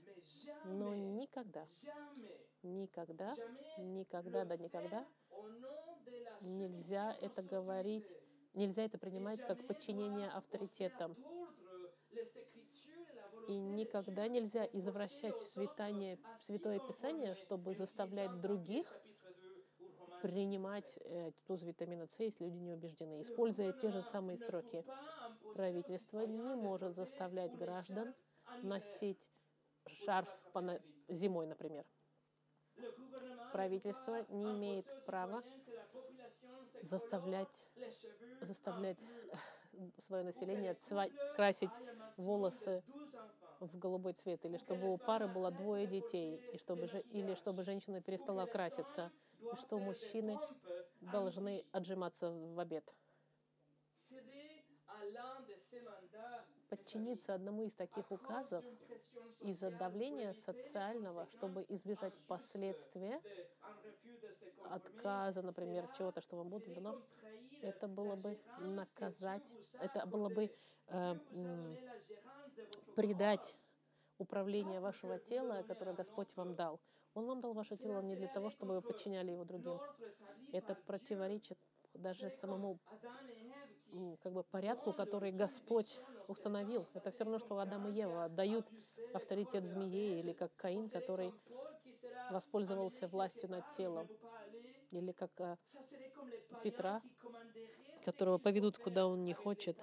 [0.65, 1.67] Но никогда,
[2.67, 3.35] никогда,
[3.79, 5.07] никогда, да никогда
[6.41, 8.07] нельзя это говорить,
[8.55, 11.17] нельзя это принимать как подчинение авторитетам.
[13.49, 18.87] И никогда нельзя извращать святание, Святое Писание, чтобы заставлять других
[20.21, 24.85] принимать э, дозу витамина С, если люди не убеждены, используя те же самые сроки.
[25.55, 28.15] Правительство не может заставлять граждан
[28.63, 29.21] носить
[29.87, 30.29] шарф
[31.09, 31.85] зимой, например.
[33.51, 35.43] Правительство не имеет права
[36.83, 37.67] заставлять,
[38.41, 38.99] заставлять
[40.07, 41.75] свое население цва- красить
[42.17, 42.83] волосы
[43.61, 47.65] в голубой цвет, или чтобы у пары было двое детей, и чтобы же, или чтобы
[47.65, 49.13] женщина перестала краситься,
[49.51, 50.41] и что мужчины
[51.01, 52.95] должны отжиматься в обед.
[56.69, 58.65] Подчиниться одному из таких указов
[59.41, 63.21] из-за давления социального, чтобы избежать последствия
[64.65, 67.01] отказа, например, чего-то, что вам будет дано,
[67.63, 70.51] это было бы наказать, это было бы
[70.89, 71.17] э,
[72.95, 73.57] предать
[74.19, 76.81] управление вашего тела, которое Господь вам дал.
[77.15, 79.81] Он вам дал ваше тело не для того, чтобы вы подчиняли его другим.
[80.53, 81.59] Это противоречит
[81.95, 82.79] даже самому
[84.23, 86.87] как бы порядку, который Господь установил.
[86.95, 88.67] Это все равно, что Адам и Ева отдают
[89.13, 91.33] авторитет змее, или как Каин, который
[92.31, 94.09] воспользовался властью над телом,
[94.91, 95.57] или как э,
[96.63, 97.03] Петра,
[98.05, 99.77] которого поведут, куда он не хочет,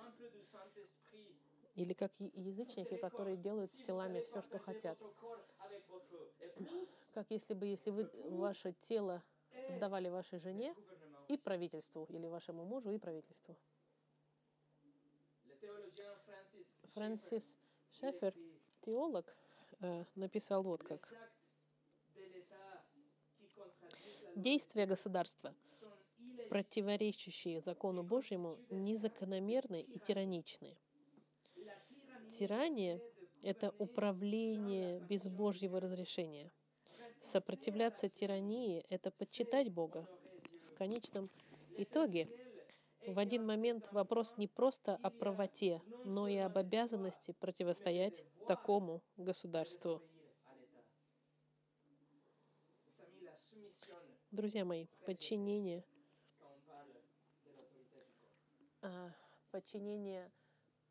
[1.76, 4.98] или как язычники, которые делают с телами все, что хотят.
[7.14, 9.24] Как если бы, если вы ваше тело
[9.70, 10.76] отдавали вашей жене
[11.28, 13.56] и правительству, или вашему мужу и правительству.
[16.94, 17.44] Фрэнсис
[17.92, 18.34] Шефер,
[18.82, 19.36] теолог,
[19.82, 21.14] э, написал вот как.
[24.36, 25.54] Действия государства,
[26.50, 30.76] противоречащие закону Божьему, незакономерны и тираничны.
[32.30, 33.00] Тирания—
[33.44, 36.52] это управление без Божьего разрешения.
[37.22, 40.08] Сопротивляться тирании— это подчитать Бога.
[40.72, 41.30] В конечном
[41.78, 42.28] итоге
[43.08, 50.02] в один момент вопрос не просто о правоте, но и об обязанности противостоять такому государству.
[54.32, 55.84] Друзья мои, подчинение,
[58.82, 59.12] а,
[59.52, 60.32] подчинение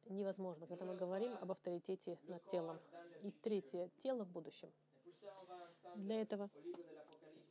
[0.08, 2.78] невозможно, когда мы говорим об авторитете над телом.
[3.22, 4.72] И третье— тело в будущем.
[5.96, 6.50] Для этого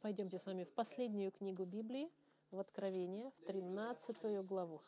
[0.01, 2.09] пойдемте с вами в последнюю книгу Библии,
[2.51, 4.81] в Откровение, в 13 главу.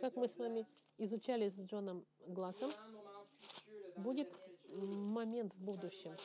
[0.00, 2.70] Как мы с вами изучали с Джоном Глассом,
[3.96, 4.32] будет
[4.68, 6.16] момент в будущем,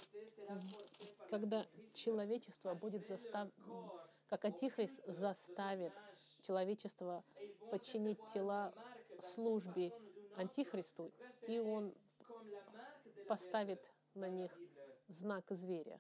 [1.30, 3.50] когда человечество будет застав...
[4.28, 5.94] как Антихрист заставит
[6.42, 7.24] человечество
[7.72, 8.74] подчинить тела
[9.34, 9.92] службе
[10.38, 11.12] Антихристу,
[11.48, 11.94] и он
[13.28, 13.82] поставит
[14.14, 14.52] на них
[15.08, 16.00] знак зверя.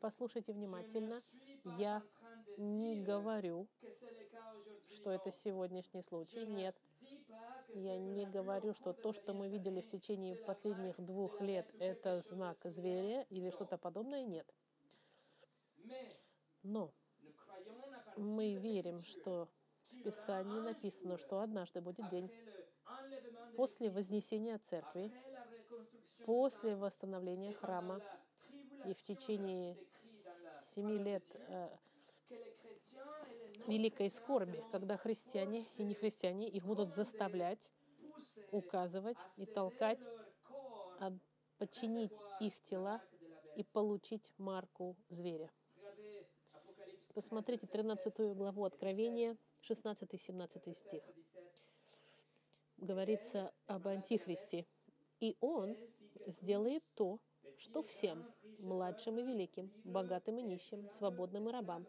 [0.00, 1.20] Послушайте внимательно.
[1.78, 2.02] Я
[2.56, 3.68] не говорю,
[4.88, 6.46] что это сегодняшний случай.
[6.46, 6.76] Нет.
[7.68, 12.58] Я не говорю, что то, что мы видели в течение последних двух лет, это знак
[12.64, 14.24] зверя или что-то подобное.
[14.24, 14.46] Нет.
[16.62, 16.92] Но
[18.16, 19.48] мы верим, что
[19.90, 22.30] в Писании написано, что однажды будет день
[23.56, 25.12] после вознесения церкви,
[26.24, 28.00] после восстановления храма
[28.86, 29.76] и в течение
[30.74, 31.68] семи лет э,
[33.66, 37.70] великой скорби, когда христиане и нехристиане их будут заставлять,
[38.50, 40.00] указывать и толкать,
[41.58, 43.00] подчинить их тела
[43.56, 45.50] и получить марку зверя.
[47.14, 51.02] Посмотрите 13 главу Откровения, 16-17 стих.
[52.76, 54.66] Говорится об Антихристе.
[55.20, 55.76] И он
[56.26, 57.18] сделает то,
[57.56, 58.26] что всем,
[58.58, 61.86] младшим и великим, богатым и нищим, свободным и рабам,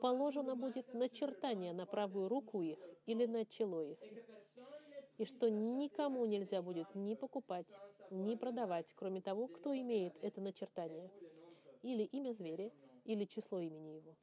[0.00, 3.98] положено будет начертание на правую руку их или на чело их.
[5.18, 7.78] и что никому нельзя будет ни покупать,
[8.10, 11.10] ни продавать, кроме того, кто имеет это начертание,
[11.82, 12.72] или имя зверя,
[13.04, 14.16] или число имени его.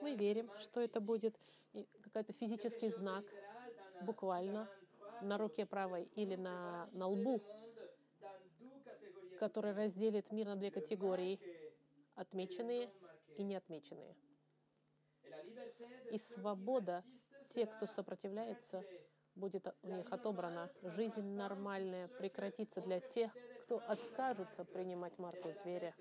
[0.00, 1.38] Мы верим, что это будет
[2.00, 3.24] какой-то физический знак,
[4.00, 4.68] буквально,
[5.22, 7.42] на руке правой или на, на лбу,
[9.38, 11.40] который разделит мир на две категории—
[12.16, 12.90] отмеченные
[13.36, 14.16] и неотмеченные.
[16.10, 17.04] И свобода,
[17.50, 18.84] те, кто сопротивляется,
[19.34, 20.70] будет у них отобрана.
[20.82, 25.94] Жизнь нормальная прекратится для тех, кто откажутся принимать марку зверя.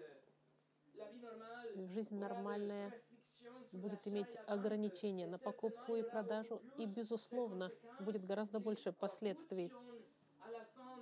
[1.75, 2.93] Жизнь нормальная
[3.71, 9.71] будет иметь ограничения на покупку и продажу, и, безусловно, будет гораздо больше последствий,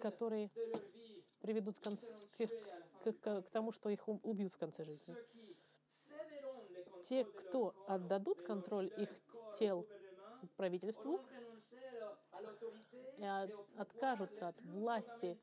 [0.02, 0.50] которые
[1.42, 1.90] приведут к,
[2.38, 5.16] к, к, к тому, что их убьют в конце жизни.
[7.10, 9.10] Те, кто отдадут контроль их
[9.60, 9.86] тел
[10.58, 11.20] правительству
[13.18, 15.38] и от, откажутся от власти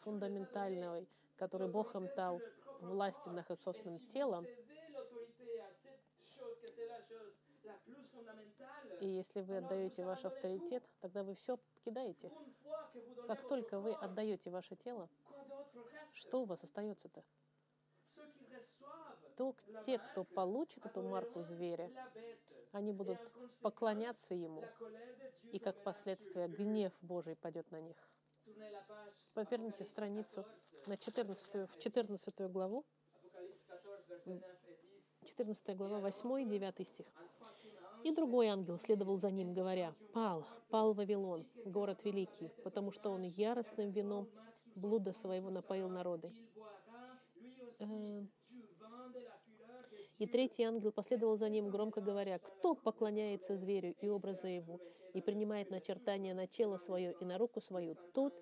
[0.00, 2.40] фундаментальной, которую Бог им дал,
[2.80, 4.46] власти над их собственным телом,
[9.00, 12.30] и если вы отдаете ваш авторитет, тогда вы все покидаете.
[13.26, 15.08] Как только вы отдаете ваше тело,
[16.14, 17.24] что у вас остается-то?
[19.36, 19.54] То,
[19.84, 21.90] те, кто получит эту марку зверя,
[22.72, 23.18] они будут
[23.62, 24.64] поклоняться ему,
[25.52, 27.96] и как последствие гнев Божий пойдет на них.
[29.32, 30.44] Поверните страницу
[30.86, 32.84] на 14, в 14 главу,
[35.26, 37.06] 14 глава, 8 и 9 стих.
[38.02, 43.22] И другой ангел следовал за ним, говоря, «Пал, пал Вавилон, город великий, потому что он
[43.22, 44.28] яростным вином
[44.74, 46.32] блуда своего напоил народы».
[47.78, 48.24] Э,
[50.18, 54.80] и третий ангел последовал за ним, громко говоря, «Кто поклоняется зверю и образу его,
[55.12, 58.34] и принимает начертание на тело свое и на руку свою, тот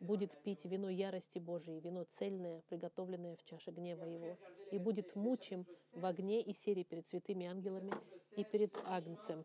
[0.00, 4.36] будет пить вино ярости Божией, вино цельное, приготовленное в чаше гнева его,
[4.70, 7.92] и будет мучим в огне и сере перед святыми ангелами
[8.36, 9.44] и перед Агнцем.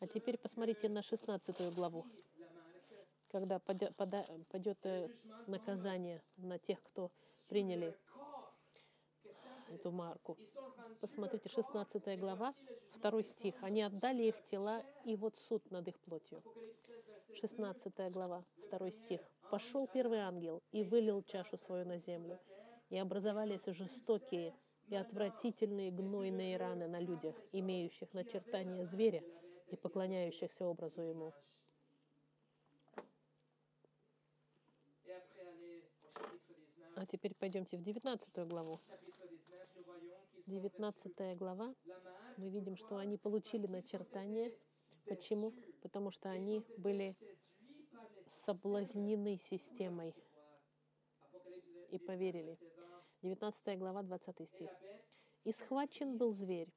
[0.00, 2.06] А теперь посмотрите на 16 главу,
[3.30, 5.08] когда пойдет э,
[5.46, 7.10] наказание на тех, кто
[7.48, 7.94] приняли
[9.70, 10.36] эту марку.
[11.00, 12.54] Посмотрите, 16 глава,
[13.02, 13.54] 2 стих.
[13.62, 16.42] «Они отдали их тела, и вот суд над их плотью».
[17.34, 19.20] 16 глава, 2 стих.
[19.50, 22.38] «Пошел первый ангел и вылил чашу свою на землю,
[22.90, 24.54] и образовались жестокие
[24.88, 29.22] и отвратительные гнойные раны на людях, имеющих начертание зверя
[29.68, 31.32] и поклоняющихся образу ему».
[36.96, 38.80] А теперь пойдемте в 19 главу.
[40.48, 41.74] 19 глава,
[42.38, 44.50] мы видим, что они получили начертание.
[45.06, 45.52] Почему?
[45.82, 47.16] Потому что они были
[48.26, 50.14] соблазнены системой
[51.90, 52.58] и поверили.
[53.20, 54.70] 19 глава, 20 стих.
[55.44, 56.72] «И схвачен был зверь,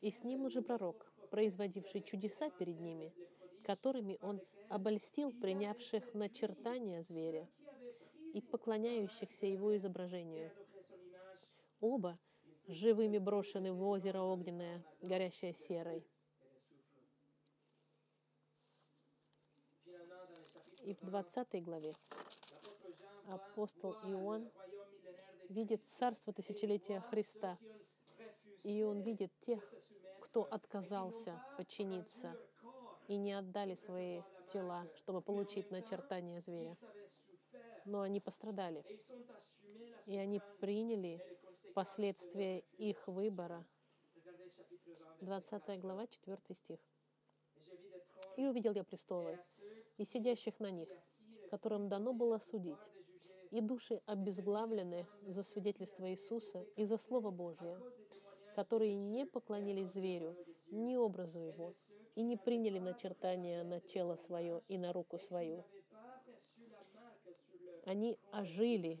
[0.00, 3.14] и с ним уже пророк, производивший чудеса перед ними,
[3.62, 7.48] которыми он обольстил принявших начертания зверя
[8.32, 10.50] и поклоняющихся его изображению.
[11.80, 12.18] Оба
[12.66, 16.04] живыми брошены в озеро огненное, горящее серой.
[20.82, 21.94] И в 20 главе
[23.26, 24.50] апостол Иоанн
[25.48, 27.58] видит царство тысячелетия Христа,
[28.62, 29.62] и он видит тех,
[30.20, 32.36] кто отказался подчиниться
[33.08, 34.20] и не отдали свои
[34.52, 36.76] тела, чтобы получить начертание зверя.
[37.84, 38.84] Но они пострадали,
[40.06, 41.22] и они приняли
[41.74, 43.66] последствия их выбора.
[45.20, 46.78] 20 глава, 4 стих.
[48.36, 49.38] «И увидел я престолы,
[49.98, 50.88] и сидящих на них,
[51.50, 52.78] которым дано было судить,
[53.50, 57.80] и души обезглавлены за свидетельство Иисуса и за Слово Божие,
[58.54, 60.36] которые не поклонились зверю,
[60.70, 61.74] ни образу его,
[62.14, 65.64] и не приняли начертания на тело свое и на руку свою.
[67.84, 69.00] Они ожили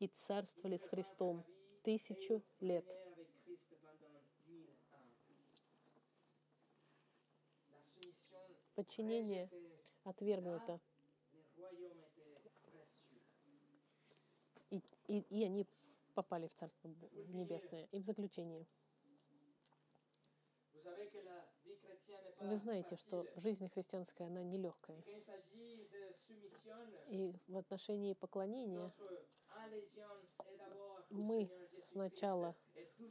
[0.00, 1.44] и царствовали с Христом
[1.82, 2.84] тысячу лет.
[8.74, 9.50] Подчинение
[10.04, 10.80] отвергнуто.
[14.70, 15.66] И, и, и они
[16.14, 16.88] попали в Царство
[17.28, 17.88] Небесное.
[17.92, 18.66] И в заключение.
[22.40, 25.02] Вы знаете, что жизнь христианская, она нелегкая.
[27.08, 28.92] И в отношении поклонения
[31.10, 31.50] мы
[31.82, 32.54] сначала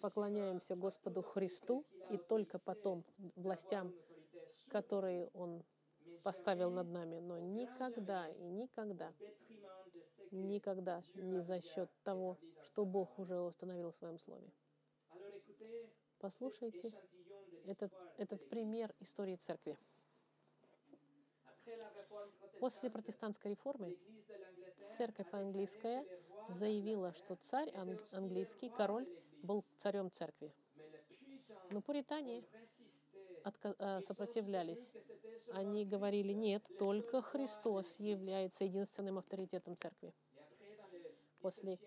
[0.01, 3.03] поклоняемся Господу Христу и только потом
[3.35, 3.93] властям,
[4.69, 5.63] которые Он
[6.23, 9.13] поставил над нами, но никогда и никогда,
[10.31, 14.51] никогда не за счет того, что Бог уже установил в своем слове.
[16.19, 16.91] Послушайте
[17.65, 19.77] этот, этот пример истории церкви.
[22.59, 23.97] После протестантской реформы
[24.97, 26.05] церковь английская
[26.49, 27.71] заявила, что царь
[28.11, 29.07] английский, король,
[29.43, 30.53] был царем церкви.
[31.71, 32.43] Но пуритане
[33.43, 34.93] отка- сопротивлялись.
[35.51, 40.13] Они говорили, нет, только Христос является единственным авторитетом церкви.
[41.41, 41.79] После,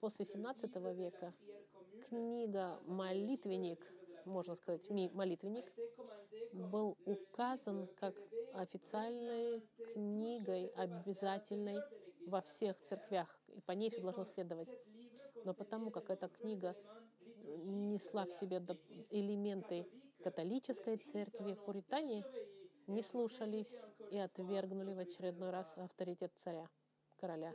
[0.00, 1.34] после 17 века
[2.08, 3.80] книга «Молитвенник»,
[4.24, 5.72] можно сказать, «Молитвенник»,
[6.52, 8.14] был указан как
[8.52, 9.62] официальной
[9.94, 11.78] книгой, обязательной
[12.28, 14.68] во всех церквях, и по ней все должно следовать.
[15.44, 16.76] Но потому как эта книга
[17.64, 18.58] несла в себе
[19.10, 19.86] элементы
[20.22, 22.24] католической церкви, пуритане
[22.86, 26.68] не слушались и отвергнули в очередной раз авторитет царя,
[27.16, 27.52] короля.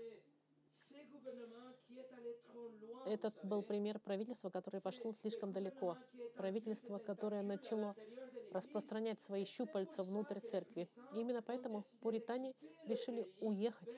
[3.05, 5.97] Этот был пример правительства, которое пошло слишком далеко.
[6.35, 7.95] Правительство, которое начало
[8.51, 10.89] распространять свои щупальца внутрь церкви.
[11.13, 12.53] И именно поэтому пуритане
[12.85, 13.89] решили уехать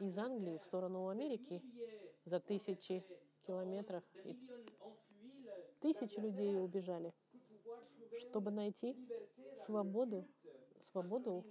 [0.00, 1.62] из Англии в сторону Америки
[2.24, 3.04] за тысячи
[3.46, 4.04] километров.
[4.24, 4.36] И
[5.80, 7.14] тысячи людей убежали,
[8.18, 8.96] чтобы найти
[9.64, 10.26] свободу,
[10.90, 11.44] свободу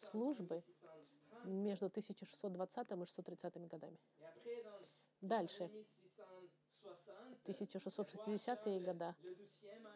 [0.00, 0.62] службы
[1.44, 3.98] между 1620 и 1630 годами.
[5.20, 5.70] Дальше,
[7.44, 9.14] 1660-е годы,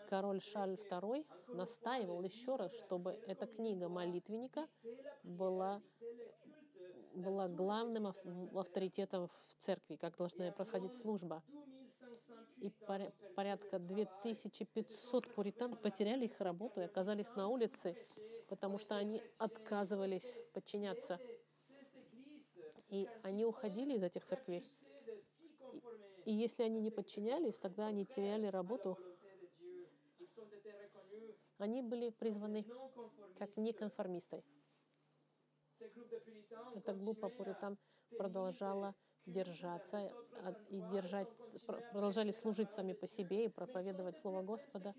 [0.09, 4.69] король Шарль II настаивал еще раз, чтобы эта книга молитвенника
[5.23, 5.83] была,
[7.15, 8.15] была главным
[8.55, 11.43] авторитетом в церкви, как должна проходить служба.
[12.59, 12.71] И
[13.35, 17.97] порядка 2500 пуритан потеряли их работу и оказались на улице,
[18.49, 21.19] потому что они отказывались подчиняться.
[22.89, 24.65] И они уходили из этих церквей.
[26.25, 28.99] И если они не подчинялись, тогда они теряли работу.
[31.59, 32.65] Они были призваны
[33.39, 34.43] как неконформисты.
[36.75, 37.79] Эта группа пуритан
[38.17, 38.95] продолжала
[39.27, 40.13] держаться
[40.69, 41.29] и держать,
[41.93, 44.95] продолжали служить сами по себе и проповедовать Слово Господа,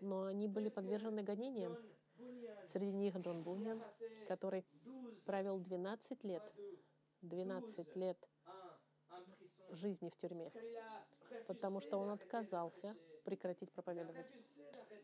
[0.00, 1.76] но они были подвержены гонениям.
[2.72, 3.82] Среди них Джон Буньян,
[4.26, 4.64] который
[5.24, 6.42] провел 12 лет,
[7.22, 8.18] 12 лет
[9.70, 10.52] жизни в тюрьме,
[11.46, 14.26] потому что он отказался прекратить проповедовать.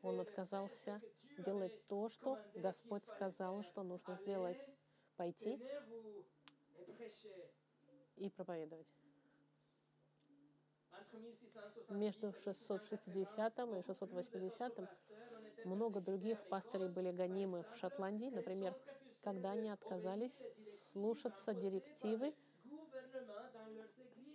[0.02, 1.00] Он отказался
[1.38, 4.58] делать то, что Господь сказал, что нужно сделать.
[5.16, 5.58] Пойти
[8.16, 8.86] и проповедовать.
[11.88, 14.78] Между 660 и 680
[15.64, 18.74] много других пастырей были гонимы в Шотландии, например,
[19.22, 20.42] когда они отказались
[20.92, 22.34] слушаться директивы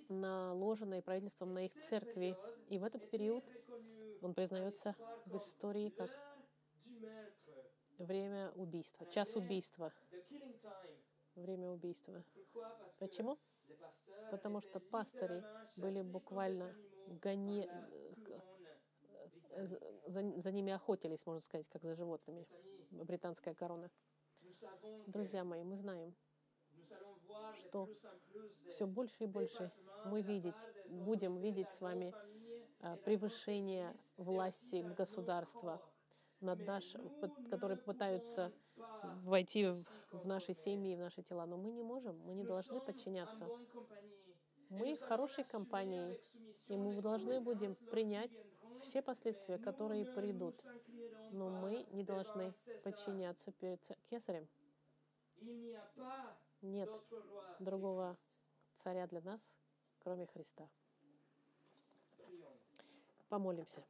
[0.10, 2.38] наложенные правительством на их церкви.
[2.70, 3.44] И в этот период
[4.22, 6.12] он признается в истории как
[7.98, 9.94] время убийства, час убийства,
[11.36, 12.24] время убийства.
[13.00, 13.38] Почему?
[14.32, 15.44] Потому что пастыри
[15.76, 16.76] были буквально
[17.22, 17.70] гони...
[20.08, 22.48] за, за ними охотились, можно сказать, как за животными.
[22.92, 23.92] Британская корона.
[25.08, 26.16] Друзья мои, мы знаем,
[27.60, 27.90] что
[28.70, 29.72] все больше и больше
[30.06, 30.56] мы видеть,
[30.88, 32.14] будем видеть с вами
[33.04, 35.82] превышение власти государства
[36.42, 36.96] над наш,
[37.50, 38.52] которые пытаются
[39.24, 41.46] войти в, в наши семьи, в наши тела.
[41.46, 43.48] Но мы не можем, мы не должны подчиняться.
[44.70, 46.20] Мы в хорошей компании,
[46.68, 48.32] и мы должны будем принять
[48.82, 50.64] все последствия, которые придут.
[51.32, 54.48] Но мы не должны подчиняться перед кесарем.
[56.62, 56.90] Нет
[57.60, 58.18] другого
[58.78, 59.42] царя для нас,
[60.00, 60.68] кроме Христа.
[63.30, 63.84] Помолимся.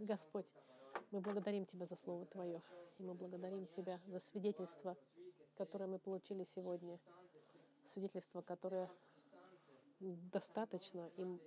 [0.00, 0.46] Господь,
[1.10, 2.62] мы благодарим Тебя за Слово Твое,
[2.96, 4.96] и мы благодарим Тебя за свидетельство,
[5.56, 6.98] которое мы получили сегодня,
[7.90, 8.90] свидетельство, которое
[9.98, 11.38] достаточно им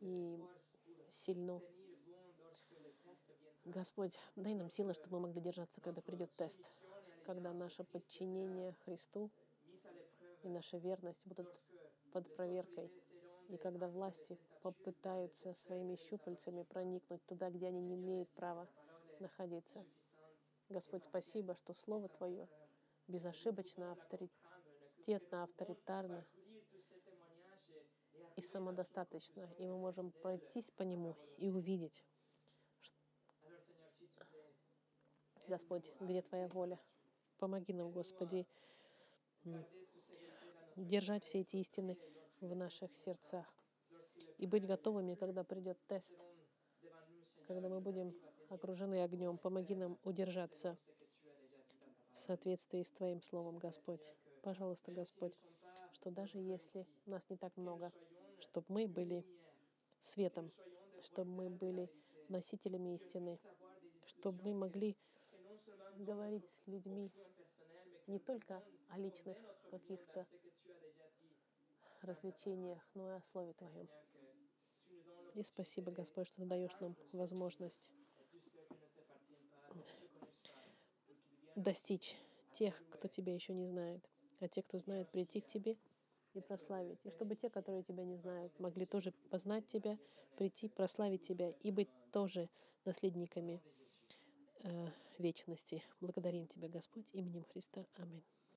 [0.00, 0.44] и
[1.08, 1.62] сильно.
[3.64, 6.60] Господь, дай нам силы, чтобы мы могли держаться, когда придет тест,
[7.26, 9.30] когда наше подчинение Христу
[10.42, 11.48] и наша верность будут
[12.12, 12.90] под проверкой,
[13.48, 18.68] и когда власти попытаются своими щупальцами проникнуть туда, где они не имеют права
[19.20, 19.84] находиться.
[20.68, 22.48] Господь, спасибо, что Слово Твое
[23.06, 26.24] безошибочно, авторитетно, авторитарно.
[28.36, 32.04] и самодостаточно, и мы можем пройтись по нему и увидеть,
[35.48, 36.78] Господь, где Твоя воля.
[37.38, 38.46] Помоги нам, Господи,
[40.76, 41.98] держать все эти истины
[42.40, 43.57] в наших сердцах
[44.38, 46.12] и быть готовыми, когда придет тест,
[47.46, 48.14] когда мы будем
[48.48, 49.36] окружены огнем.
[49.36, 50.78] Помоги нам удержаться
[52.12, 54.02] в соответствии с Твоим Словом, Господь.
[54.42, 55.34] Пожалуйста, Господь,
[55.92, 57.92] что даже если нас не так много,
[58.40, 59.24] чтобы мы были
[60.00, 60.52] светом,
[61.02, 61.90] чтобы мы были
[62.28, 63.38] носителями истины,
[64.06, 64.96] чтобы мы могли
[65.96, 67.10] говорить с людьми
[68.06, 69.36] не только о личных
[69.70, 70.26] каких-то
[72.02, 73.88] развлечениях, но и о Слове Твоем.
[75.38, 77.88] И спасибо, Господь, что ты даешь нам возможность
[81.54, 82.16] достичь
[82.50, 84.02] тех, кто Тебя еще не знает,
[84.40, 85.76] а те, кто знает, прийти к Тебе
[86.34, 86.98] и прославить.
[87.04, 89.96] И чтобы те, которые Тебя не знают, могли тоже познать Тебя,
[90.36, 92.48] прийти, прославить Тебя и быть тоже
[92.84, 93.62] наследниками
[94.64, 95.84] э, вечности.
[96.00, 97.86] Благодарим Тебя, Господь, именем Христа.
[97.94, 98.24] Аминь.